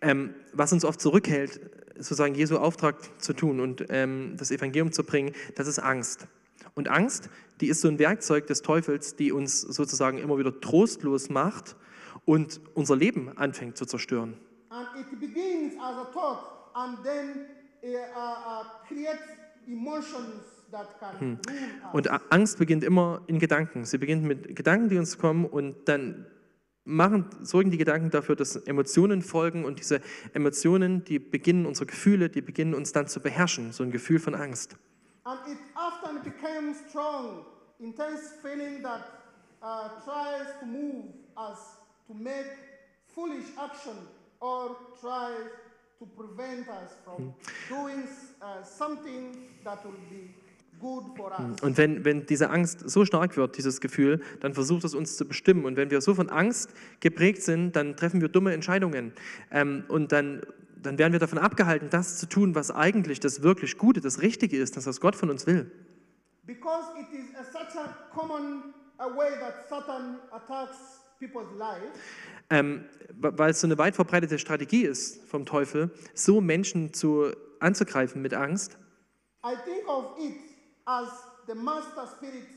Ähm, 0.00 0.34
was 0.52 0.72
uns 0.72 0.84
oft 0.84 1.00
zurückhält, 1.00 1.60
sozusagen 1.96 2.34
Jesu 2.34 2.58
Auftrag 2.58 2.96
zu 3.20 3.32
tun 3.32 3.60
und 3.60 3.86
ähm, 3.88 4.36
das 4.36 4.50
Evangelium 4.50 4.92
zu 4.92 5.04
bringen, 5.04 5.32
das 5.54 5.66
ist 5.66 5.78
Angst. 5.78 6.26
Und 6.74 6.88
Angst, 6.88 7.30
die 7.60 7.68
ist 7.68 7.80
so 7.80 7.88
ein 7.88 7.98
Werkzeug 7.98 8.46
des 8.46 8.62
Teufels, 8.62 9.16
die 9.16 9.32
uns 9.32 9.60
sozusagen 9.60 10.18
immer 10.18 10.38
wieder 10.38 10.60
trostlos 10.60 11.30
macht 11.30 11.76
und 12.24 12.60
unser 12.74 12.96
Leben 12.96 13.36
anfängt 13.36 13.76
zu 13.76 13.86
zerstören. 13.86 14.34
And 14.70 14.88
it 14.98 15.20
begins 15.20 15.74
as 15.80 15.96
a 15.96 16.04
thought 16.12 16.38
and 16.74 16.98
then 17.04 17.46
uh, 17.84 17.88
uh, 17.88 18.62
uh, 18.62 18.64
creates 18.88 19.22
emotions 19.68 20.42
that 20.72 20.98
can 20.98 21.16
rule 21.20 21.38
us. 21.84 21.94
Und 21.94 22.32
Angst 22.32 22.58
beginnt 22.58 22.82
immer 22.82 23.22
in 23.28 23.38
Gedanken. 23.38 23.84
Sie 23.84 23.98
beginnt 23.98 24.24
mit 24.24 24.56
Gedanken, 24.56 24.88
die 24.88 24.98
uns 24.98 25.18
kommen 25.18 25.46
und 25.46 25.88
dann 25.88 26.26
machen, 26.84 27.26
sorgen 27.42 27.70
die 27.70 27.78
Gedanken 27.78 28.10
dafür, 28.10 28.36
dass 28.36 28.56
Emotionen 28.56 29.22
folgen 29.22 29.64
und 29.64 29.78
diese 29.78 30.00
Emotionen, 30.32 31.04
die 31.04 31.18
beginnen 31.18 31.66
unsere 31.66 31.86
Gefühle, 31.86 32.28
die 32.28 32.42
beginnen 32.42 32.74
uns 32.74 32.92
dann 32.92 33.08
zu 33.08 33.20
beherrschen, 33.20 33.72
so 33.72 33.82
ein 33.82 33.90
Gefühl 33.90 34.18
von 34.18 34.34
Angst. 34.34 34.76
And 35.24 35.40
it 35.48 35.58
often 35.74 36.22
becomes 36.22 36.76
strong, 36.90 37.46
intense 37.78 38.34
feeling 38.42 38.82
that 38.82 39.08
uh, 39.62 39.88
tries 40.04 40.46
to 40.60 40.66
move 40.66 41.06
us 41.36 41.78
to 42.06 42.14
make 42.14 42.46
foolish 43.14 43.46
action 43.56 43.94
or 44.40 44.76
tries 45.00 45.48
to 45.98 46.04
prevent 46.04 46.68
us 46.68 46.90
from 47.04 47.34
doing 47.70 48.06
uh, 48.42 48.62
something 48.62 49.48
that 49.64 49.82
will 49.84 49.96
be. 50.10 50.28
Und 51.62 51.78
wenn, 51.78 52.04
wenn 52.04 52.26
diese 52.26 52.50
Angst 52.50 52.88
so 52.88 53.04
stark 53.04 53.36
wird, 53.36 53.56
dieses 53.56 53.80
Gefühl, 53.80 54.20
dann 54.40 54.52
versucht 54.52 54.84
es 54.84 54.94
uns 54.94 55.16
zu 55.16 55.26
bestimmen. 55.26 55.64
Und 55.64 55.76
wenn 55.76 55.90
wir 55.90 56.00
so 56.00 56.14
von 56.14 56.28
Angst 56.28 56.70
geprägt 57.00 57.42
sind, 57.42 57.74
dann 57.74 57.96
treffen 57.96 58.20
wir 58.20 58.28
dumme 58.28 58.52
Entscheidungen. 58.52 59.12
Ähm, 59.50 59.84
und 59.88 60.12
dann, 60.12 60.42
dann 60.76 60.98
werden 60.98 61.12
wir 61.12 61.20
davon 61.20 61.38
abgehalten, 61.38 61.88
das 61.90 62.18
zu 62.18 62.28
tun, 62.28 62.54
was 62.54 62.70
eigentlich 62.70 63.18
das 63.18 63.42
wirklich 63.42 63.78
Gute, 63.78 64.00
das 64.00 64.20
Richtige 64.20 64.58
ist, 64.58 64.76
das 64.76 64.86
was 64.86 65.00
Gott 65.00 65.16
von 65.16 65.30
uns 65.30 65.46
will. 65.46 65.70
Because 66.46 66.88
it 67.00 67.06
is 67.18 67.34
a, 67.34 67.44
such 67.44 67.74
a 67.78 67.88
common 68.14 68.74
a 68.98 69.06
way 69.06 69.30
that 69.40 69.66
Satan 69.68 70.18
attacks 70.30 71.00
people's 71.18 71.50
lives, 71.56 71.98
Ähm, 72.50 72.84
weil 73.18 73.50
es 73.50 73.60
so 73.60 73.66
eine 73.66 73.78
weit 73.78 73.94
verbreitete 73.94 74.38
Strategie 74.38 74.84
ist 74.84 75.24
vom 75.24 75.46
Teufel, 75.46 75.90
so 76.12 76.42
Menschen 76.42 76.92
zu, 76.92 77.32
anzugreifen 77.58 78.20
mit 78.20 78.34
Angst. 78.34 78.76
I 79.42 79.54
think 79.64 79.88
of 79.88 80.18
it 80.18 80.43
as 80.86 81.08
the 81.46 81.54
master 81.54 82.06
spirit 82.06 82.48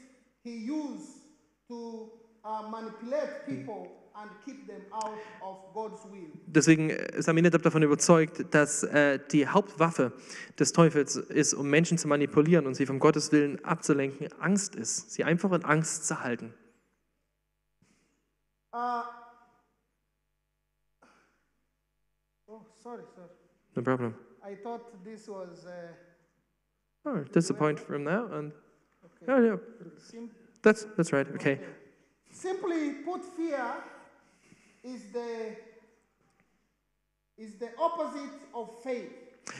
he 0.43 0.65
used 0.65 1.23
to 1.67 2.11
uh, 2.43 2.63
manipulate 2.69 3.45
people 3.45 3.87
and 4.19 4.31
keep 4.45 4.67
them 4.67 4.81
out 4.91 5.19
of 5.43 5.73
God's 5.73 6.03
will. 6.05 6.31
Deswegen 6.47 6.89
ist 6.89 7.29
Aminadab 7.29 7.61
davon 7.61 7.83
überzeugt, 7.83 8.53
dass 8.53 8.83
äh, 8.83 9.19
die 9.31 9.47
Hauptwaffe 9.47 10.11
des 10.57 10.73
Teufels 10.73 11.15
ist, 11.15 11.53
um 11.53 11.69
Menschen 11.69 11.97
zu 11.97 12.07
manipulieren 12.07 12.65
und 12.65 12.73
sie 12.73 12.85
vom 12.85 12.99
Gottes 12.99 13.31
Willen 13.31 13.63
abzulenken, 13.63 14.29
Angst 14.39 14.75
ist. 14.75 15.11
Sie 15.11 15.23
einfach 15.23 15.51
in 15.51 15.63
Angst 15.63 16.07
zu 16.07 16.19
halten. 16.21 16.53
Uh, 18.73 19.03
oh, 22.47 22.61
sorry, 22.79 23.03
sir. 23.15 23.29
No 23.75 23.83
problem. 23.83 24.15
I 24.43 24.55
thought 24.55 24.81
this 25.03 25.27
was 25.27 25.65
uh, 25.65 25.93
Oh, 27.07 27.23
disappoint 27.31 27.79
from 27.79 28.03
now 28.03 28.27
and 28.33 28.51
oh 29.29 29.39
yeah, 29.39 29.55
that's 30.61 30.85
that's 30.97 31.13
right. 31.13 31.27
Okay. 31.35 31.59
simply 32.31 32.91
put. 33.05 33.23
Fear 33.37 33.63
is 34.83 35.01
the 35.13 35.55
is 37.37 37.57
the 37.59 37.69
opposite 37.77 38.33
of 38.53 38.83
faith. 38.83 39.11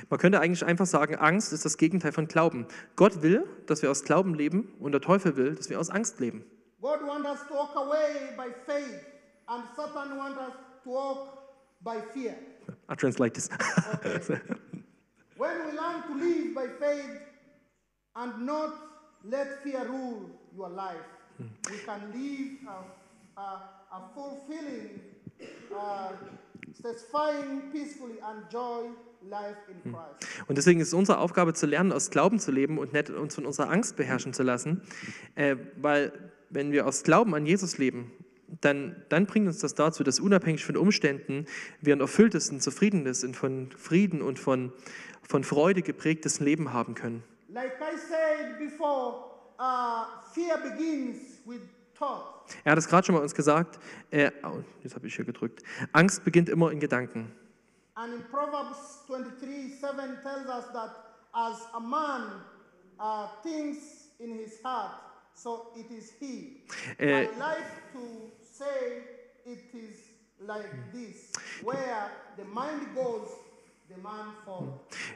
Man 0.09 0.19
könnte 0.19 0.41
eigentlich 0.41 0.65
einfach 0.65 0.85
sagen, 0.85 1.15
Angst 1.15 1.53
ist 1.53 1.63
das 1.63 1.77
Gegenteil 1.77 2.11
von 2.11 2.27
Glauben. 2.27 2.67
Gott 2.97 3.21
will, 3.21 3.47
dass 3.67 3.81
wir 3.81 3.89
aus 3.89 4.03
Glauben 4.03 4.33
leben 4.33 4.75
und 4.81 4.91
der 4.91 4.99
Teufel 4.99 5.37
will, 5.37 5.55
dass 5.55 5.69
wir 5.69 5.79
aus 5.79 5.89
Angst 5.89 6.19
leben. 6.19 6.43
God 6.81 7.01
wants 7.07 7.29
us 7.29 7.47
to 7.47 7.53
walk 7.53 7.75
away 7.75 8.35
by 8.35 8.51
faith, 8.65 9.05
and 9.47 9.63
Satan 9.75 10.17
wants 10.17 10.37
us 10.37 10.53
to 10.83 10.89
walk 10.89 11.29
by 11.81 12.01
fear. 12.13 12.35
I 12.89 12.95
translate 12.95 13.33
this. 13.33 13.49
When 15.37 15.51
we 15.65 15.71
learn 15.71 16.03
to 16.07 16.13
live 16.15 16.53
by 16.53 16.67
faith 16.79 17.21
and 18.17 18.45
not 18.45 18.73
let 19.23 19.61
fear 19.63 19.85
rule 19.87 20.29
your 20.55 20.69
life, 20.69 21.07
we 21.39 21.77
can 21.85 22.01
live 22.13 22.57
a, 22.67 23.39
a, 23.39 23.61
a 23.91 24.01
fulfilling, 24.13 25.01
uh, 25.75 26.11
satisfying, 26.73 27.71
peacefully, 27.71 28.15
and 28.23 28.49
joy 28.51 28.89
life 29.29 29.57
in 29.69 29.91
Christ. 29.91 30.27
Und 30.47 30.57
deswegen 30.57 30.79
ist 30.79 30.89
es 30.89 30.93
unsere 30.93 31.19
Aufgabe 31.19 31.53
zu 31.53 31.65
lernen, 31.67 31.91
aus 31.91 32.09
Glauben 32.09 32.39
zu 32.39 32.51
leben 32.51 32.77
und 32.77 32.93
nicht 32.93 33.09
uns 33.09 33.35
von 33.35 33.45
unserer 33.45 33.69
Angst 33.69 33.97
beherrschen 33.97 34.33
zu 34.33 34.43
lassen. 34.43 34.81
Äh, 35.35 35.55
weil 35.79 36.11
wenn 36.49 36.71
wir 36.71 36.87
aus 36.87 37.03
Glauben 37.03 37.35
an 37.35 37.45
Jesus 37.45 37.77
leben, 37.77 38.11
dann, 38.61 38.95
dann 39.09 39.25
bringt 39.25 39.47
uns 39.47 39.59
das 39.59 39.75
dazu, 39.75 40.03
dass 40.03 40.19
unabhängig 40.19 40.63
von 40.63 40.77
Umständen 40.77 41.45
wir 41.81 41.95
ein 41.95 41.99
erfülltes, 41.99 42.49
ein 42.49 42.61
zufriedenes 42.61 43.23
und 43.23 43.35
von 43.35 43.69
Frieden 43.77 44.21
und 44.21 44.39
von, 44.39 44.71
von 45.21 45.43
Freude 45.43 45.81
geprägtes 45.81 46.39
Leben 46.39 46.71
haben 46.71 46.95
können. 46.95 47.23
Like 47.57 47.81
I 47.81 47.97
said 47.97 48.59
before, 48.59 49.31
uh, 49.57 50.05
fear 50.31 50.59
begins 50.59 51.39
with 51.43 51.61
thought. 51.95 52.53
Er 52.63 52.73
hat 52.73 52.77
es 52.77 52.87
gerade 52.87 53.03
schon 53.03 53.15
mal 53.15 53.21
uns 53.23 53.33
gesagt, 53.33 53.79
äh, 54.11 54.29
oh, 54.43 54.63
jetzt 54.83 54.93
habe 54.93 55.07
ich 55.07 55.15
hier 55.15 55.25
gedrückt, 55.25 55.63
Angst 55.91 56.23
beginnt 56.23 56.49
immer 56.49 56.71
in 56.71 56.79
Gedanken. 56.79 57.31
And 57.95 58.13
in 58.13 58.21
Proverbs 58.29 59.05
23 59.07 59.79
7 59.79 60.19
tells 60.21 60.47
us 60.47 60.71
that 60.71 60.91
as 61.33 61.67
a 61.73 61.79
man 61.79 62.43
uh, 62.99 63.27
thinks 63.41 64.11
in 64.19 64.37
his 64.37 64.61
heart, 64.63 65.01
so 65.33 65.71
it 65.75 65.89
is 65.89 66.11
he. 66.19 66.61
Äh, 66.99 67.23
I 67.23 67.29
like 67.39 67.91
to 67.93 68.31
say 68.43 69.01
it 69.47 69.73
is 69.73 69.95
like 70.39 70.91
this 70.93 71.31
where 71.63 72.11
the 72.37 72.45
mind 72.45 72.93
goes, 72.93 73.29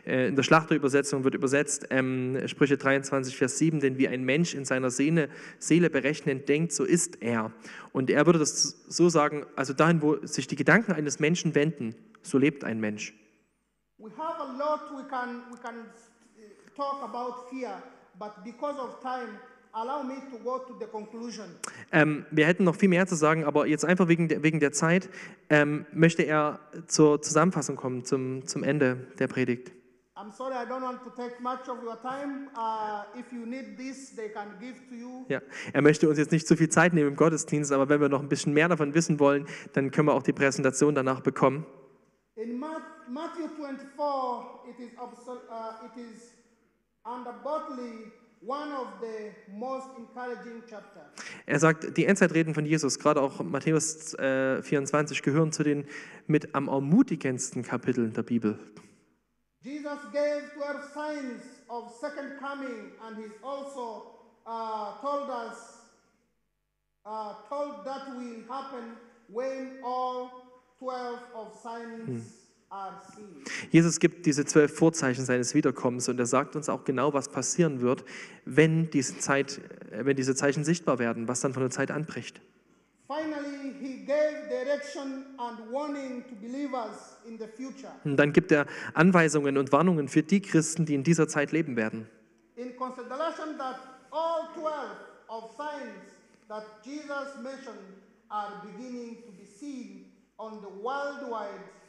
Äh, 0.05 0.27
In 0.27 0.35
der 0.35 0.43
Schlachterübersetzung 0.43 1.23
wird 1.23 1.35
übersetzt 1.35 1.87
ähm, 1.89 2.47
Sprüche 2.47 2.77
23, 2.77 3.35
Vers 3.35 3.57
7, 3.57 3.79
denn 3.79 3.97
wie 3.97 4.07
ein 4.07 4.23
Mensch 4.23 4.53
in 4.53 4.65
seiner 4.65 4.89
Seele, 4.89 5.29
Seele 5.59 5.89
berechnend 5.89 6.47
denkt, 6.47 6.71
so 6.71 6.83
ist 6.83 7.21
er. 7.21 7.51
Und 7.91 8.09
er 8.09 8.25
würde 8.25 8.39
das 8.39 8.83
so 8.87 9.09
sagen, 9.09 9.45
also 9.55 9.73
dahin, 9.73 10.01
wo 10.01 10.25
sich 10.25 10.47
die 10.47 10.55
Gedanken 10.55 10.93
eines 10.93 11.19
Menschen 11.19 11.55
wenden, 11.55 11.95
so 12.21 12.37
lebt 12.37 12.63
ein 12.63 12.79
Mensch. 12.79 13.13
We 13.97 14.09
have 14.17 14.39
a 14.39 14.57
lot 14.57 14.89
we 14.95 15.07
can, 15.07 15.43
we 15.51 15.57
can 15.57 15.75
uh, 15.75 16.75
talk 16.75 17.03
about 17.03 17.49
fear, 17.49 17.83
but 18.17 18.43
because 18.43 18.79
of 18.79 18.99
time, 19.01 19.37
allow 19.73 20.03
me 20.03 20.15
to 20.31 20.37
go 20.43 20.57
to 20.59 20.77
the 20.79 20.85
conclusion. 20.85 21.45
Ähm, 21.91 22.25
wir 22.31 22.45
hätten 22.45 22.63
noch 22.63 22.75
viel 22.75 22.89
mehr 22.89 23.07
zu 23.07 23.15
sagen, 23.15 23.43
aber 23.45 23.67
jetzt 23.67 23.85
einfach 23.85 24.07
wegen 24.07 24.27
der, 24.27 24.43
wegen 24.43 24.59
der 24.59 24.71
Zeit 24.71 25.09
ähm, 25.49 25.85
möchte 25.93 26.23
er 26.23 26.59
zur 26.87 27.21
Zusammenfassung 27.21 27.75
kommen, 27.75 28.03
zum, 28.05 28.45
zum 28.47 28.63
Ende 28.63 28.95
der 29.19 29.27
Predigt. 29.27 29.71
I'm 30.15 30.31
sorry, 30.31 30.53
I 30.53 30.67
don't 30.69 30.83
want 30.83 31.01
to 31.03 31.09
take 31.11 31.41
much 31.41 31.67
of 31.67 31.81
your 31.83 31.99
time. 32.01 32.49
Uh, 32.55 33.17
if 33.19 33.31
you 33.31 33.45
need 33.45 33.75
this, 33.77 34.15
they 34.15 34.29
can 34.29 34.49
give 34.59 34.75
to 34.89 34.93
you. 34.95 35.25
Ja, 35.29 35.41
er 35.73 35.81
möchte 35.81 36.07
uns 36.07 36.19
jetzt 36.19 36.31
nicht 36.31 36.45
zu 36.47 36.55
viel 36.55 36.69
Zeit 36.69 36.93
nehmen 36.93 37.07
im 37.09 37.15
Gottesdienst, 37.15 37.71
aber 37.71 37.89
wenn 37.89 37.99
wir 38.01 38.09
noch 38.09 38.21
ein 38.21 38.29
bisschen 38.29 38.53
mehr 38.53 38.67
davon 38.69 38.93
wissen 38.93 39.19
wollen, 39.19 39.47
dann 39.73 39.89
können 39.89 40.07
wir 40.09 40.13
auch 40.13 40.21
die 40.21 40.33
Präsentation 40.33 40.93
danach 40.93 41.21
bekommen. 41.21 41.65
In 42.35 42.59
Ma- 42.59 42.81
Matthew 43.09 43.47
24, 43.57 44.69
it 44.69 44.79
is, 44.79 44.97
uh, 44.99 45.85
it 45.85 45.97
is 45.97 46.33
one 47.03 47.23
of 48.49 48.87
the 49.01 49.31
most 49.53 49.87
encouraging 49.97 50.63
chapters. 50.67 51.03
Er 51.45 51.59
sagt, 51.59 51.97
die 51.97 52.05
Endzeitreden 52.05 52.53
von 52.53 52.65
Jesus, 52.65 52.97
gerade 52.99 53.21
auch 53.21 53.43
Matthäus 53.43 54.13
äh, 54.15 54.61
24, 54.61 55.21
gehören 55.21 55.51
zu 55.51 55.63
den 55.63 55.85
mit 56.27 56.55
am 56.55 56.67
ermutigendsten 56.67 57.63
Kapiteln 57.63 58.13
der 58.13 58.23
Bibel. 58.23 58.57
Jesus 59.61 59.99
gave 60.11 60.41
12 60.55 60.93
signs 60.93 61.43
of 61.67 61.91
second 61.99 62.39
coming, 62.39 62.93
and 63.05 63.17
he's 63.17 63.31
also 63.43 64.19
uh, 64.47 64.99
told 65.01 65.29
us, 65.29 65.85
uh, 67.05 67.33
told 67.47 67.85
that 67.85 68.07
will 68.17 68.43
happen 68.49 68.97
when 69.27 69.79
all 69.83 70.31
12 70.79 71.19
of 71.35 71.53
signs 71.61 72.07
seen. 72.07 72.40
Jesus 73.69 73.99
gibt 73.99 74.25
diese 74.25 74.45
zwölf 74.45 74.75
Vorzeichen 74.75 75.25
seines 75.25 75.53
Wiederkommens 75.53 76.07
und 76.07 76.19
er 76.19 76.25
sagt 76.25 76.55
uns 76.55 76.69
auch 76.69 76.83
genau, 76.85 77.13
was 77.13 77.29
passieren 77.29 77.81
wird, 77.81 78.05
wenn 78.45 78.89
diese, 78.89 79.17
Zeit, 79.19 79.59
äh, 79.91 80.05
wenn 80.05 80.15
diese 80.15 80.35
Zeichen 80.35 80.63
sichtbar 80.63 80.99
werden, 80.99 81.27
was 81.27 81.41
dann 81.41 81.53
von 81.53 81.63
der 81.63 81.69
Zeit 81.69 81.91
anbricht. 81.91 82.41
Und 88.03 88.17
dann 88.17 88.33
gibt 88.33 88.51
er 88.51 88.65
Anweisungen 88.93 89.57
und 89.57 89.71
Warnungen 89.71 90.07
für 90.07 90.23
die 90.23 90.41
Christen, 90.41 90.85
die 90.85 90.95
in 90.95 91.03
dieser 91.03 91.27
Zeit 91.27 91.51
leben 91.51 91.75
werden. 91.75 92.07
In 92.55 92.75
consideration 92.75 93.57
that 93.57 93.79
all 94.11 94.47
12 94.53 94.71
of 95.27 95.51
signs 95.57 96.13
that 96.47 96.63
Jesus 96.83 97.41
mentioned 97.41 97.79
are 98.29 98.61
beginning 98.63 99.17
to 99.23 99.31
be 99.31 99.45
seen 99.45 100.11
on 100.37 100.61
the 100.61 100.83
worldwide. 100.83 101.80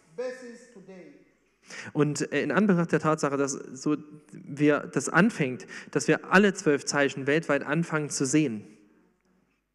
Und 1.92 2.32
äh, 2.32 2.42
in 2.42 2.50
Anbetracht 2.50 2.92
der 2.92 3.00
Tatsache, 3.00 3.36
dass 3.36 3.52
so 3.52 3.96
wir 4.32 4.80
das 4.80 5.08
anfängt, 5.08 5.66
dass 5.90 6.08
wir 6.08 6.32
alle 6.32 6.54
zwölf 6.54 6.84
Zeichen 6.84 7.26
weltweit 7.26 7.62
anfangen 7.62 8.10
zu 8.10 8.26
sehen, 8.26 8.66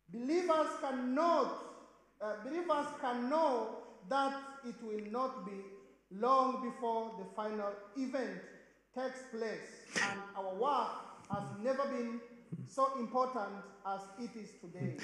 Believers 0.09 0.67
can 0.79 1.13
note, 1.13 1.51
uh, 2.21 2.41
believers 2.43 2.87
can 3.01 3.27
know 3.29 3.83
that 4.09 4.33
it 4.63 4.75
will 4.81 5.11
not 5.11 5.45
be 5.45 5.63
long 6.11 6.61
before 6.61 7.11
the 7.19 7.25
final 7.35 7.73
event 7.97 8.39
takes 8.95 9.19
place, 9.31 9.83
and 9.95 10.19
our 10.37 10.55
work 10.55 10.89
has 11.29 11.43
never 11.61 11.83
been 11.89 12.21
so 12.67 12.87
important 12.97 13.63
as 13.85 14.01
it 14.17 14.33
is 14.35 14.59
today. 14.61 14.97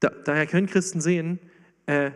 da, 0.00 0.10
daher 0.24 0.46
können 0.46 0.68
Christen 0.68 1.00
sehen, 1.00 1.40
äh, 1.86 2.12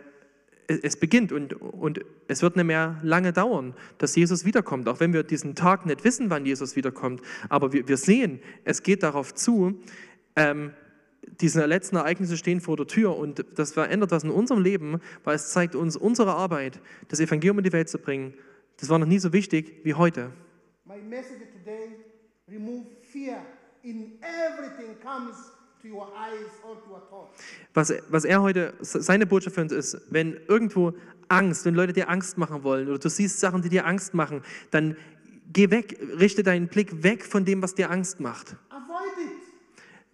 es, 0.83 0.97
beginnt 0.97 1.33
und, 1.33 1.55
und 1.55 2.01
es 2.29 2.43
wird 2.43 2.57
nicht 2.57 2.66
mehr 2.66 2.99
lange 3.03 3.33
dauern, 3.33 3.75
dass 3.99 4.16
Jesus 4.16 4.45
wiederkommt, 4.45 4.89
auch 4.89 5.01
wenn 5.01 5.12
wir 5.12 5.23
diesen 5.23 5.55
Tag 5.55 5.87
nicht 5.87 6.05
wissen, 6.05 6.31
wann 6.31 6.47
Jesus 6.47 6.77
wiederkommt. 6.77 7.23
Aber 7.49 7.73
wir, 7.73 7.89
wir 7.89 7.97
sehen, 7.97 8.41
es 8.64 8.83
geht 8.83 9.03
darauf 9.03 9.35
zu, 9.35 9.81
ähm, 10.37 10.73
diese 11.41 11.64
letzten 11.66 11.97
Ereignisse 11.97 12.37
stehen 12.37 12.61
vor 12.61 12.77
der 12.77 12.87
Tür 12.87 13.16
und 13.16 13.45
das 13.55 13.73
verändert 13.73 14.11
was 14.11 14.25
in 14.25 14.31
unserem 14.31 14.62
Leben, 14.62 15.01
weil 15.25 15.37
es 15.37 15.51
zeigt 15.51 15.75
uns 15.75 15.97
unsere 15.97 16.35
Arbeit, 16.35 16.81
das 17.09 17.20
Evangelium 17.20 17.59
in 17.59 17.64
die 17.64 17.73
Welt 17.73 17.89
zu 17.89 17.99
bringen. 17.99 18.35
Das 18.79 18.89
war 18.89 18.99
noch 18.99 19.07
nie 19.07 19.18
so 19.18 19.33
wichtig 19.33 19.81
wie 19.85 19.95
heute. 19.95 20.33
My 20.85 21.01
message 21.01 21.39
today 21.53 21.97
remove 22.49 22.87
fear 23.12 23.39
in 23.83 24.18
everything 24.23 24.97
comes 25.03 25.53
Was, 27.74 27.93
was 28.09 28.24
er 28.24 28.43
heute, 28.43 28.74
seine 28.80 29.26
Botschaft 29.26 29.55
für 29.55 29.62
uns 29.62 29.72
ist, 29.72 30.01
wenn 30.11 30.39
irgendwo 30.49 30.93
Angst, 31.28 31.64
wenn 31.64 31.74
Leute 31.74 31.93
dir 31.93 32.09
Angst 32.09 32.39
machen 32.39 32.62
wollen 32.62 32.89
oder 32.89 32.99
du 32.99 33.09
siehst 33.09 33.41
Sachen, 33.41 33.62
die 33.62 33.68
dir 33.68 33.87
Angst 33.87 34.14
machen, 34.14 34.43
dann 34.70 34.97
geh 35.53 35.70
weg, 35.70 35.99
richte 36.18 36.43
deinen 36.43 36.68
Blick 36.68 37.03
weg 37.03 37.24
von 37.24 37.45
dem, 37.45 37.62
was 37.62 37.74
dir 37.74 37.91
Angst 37.91 38.20
macht. 38.20 38.57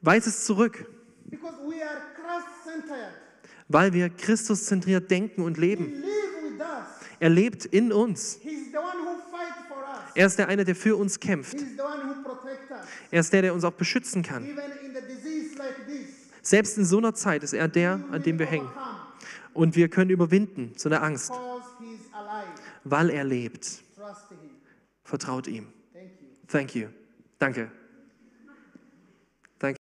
Weis 0.01 0.27
es 0.27 0.45
zurück, 0.45 0.87
weil 3.69 3.93
wir 3.93 4.09
Christus 4.09 4.65
zentriert 4.65 5.11
denken 5.11 5.43
und 5.43 5.59
leben. 5.59 5.93
Er 7.21 7.31
lebt 7.31 7.65
in 7.67 7.93
uns. 7.93 8.39
Er 10.15 10.27
ist 10.27 10.39
der 10.39 10.49
eine, 10.49 10.65
der 10.65 10.75
für 10.75 10.97
uns 10.97 11.21
kämpft. 11.21 11.57
Er 13.11 13.21
ist 13.21 13.33
der, 13.33 13.43
der 13.43 13.55
uns 13.55 13.65
auch 13.65 13.73
beschützen 13.73 14.23
kann. 14.23 14.45
Even 14.45 14.59
in 14.85 14.95
the 14.95 15.01
disease 15.01 15.57
like 15.57 15.87
this, 15.87 16.29
Selbst 16.49 16.79
in 16.79 16.87
so 16.87 16.97
einer 16.97 17.13
Zeit 17.13 17.43
ist 17.43 17.53
er 17.53 17.69
der, 17.69 18.01
an 18.11 18.23
dem 18.23 18.39
wir 18.39 18.47
hängen. 18.47 18.71
Und 19.53 19.77
wir 19.77 19.91
können 19.91 20.09
überwinden, 20.09 20.73
so 20.79 20.89
eine 20.89 21.03
Angst, 21.03 21.31
weil 22.85 23.11
er 23.11 23.23
lebt. 23.23 23.83
Vertraut 25.05 25.47
ihm. 25.47 25.67
Thank 26.47 26.75
you. 26.75 26.89
Danke. 27.39 27.71
Danke. 29.59 29.79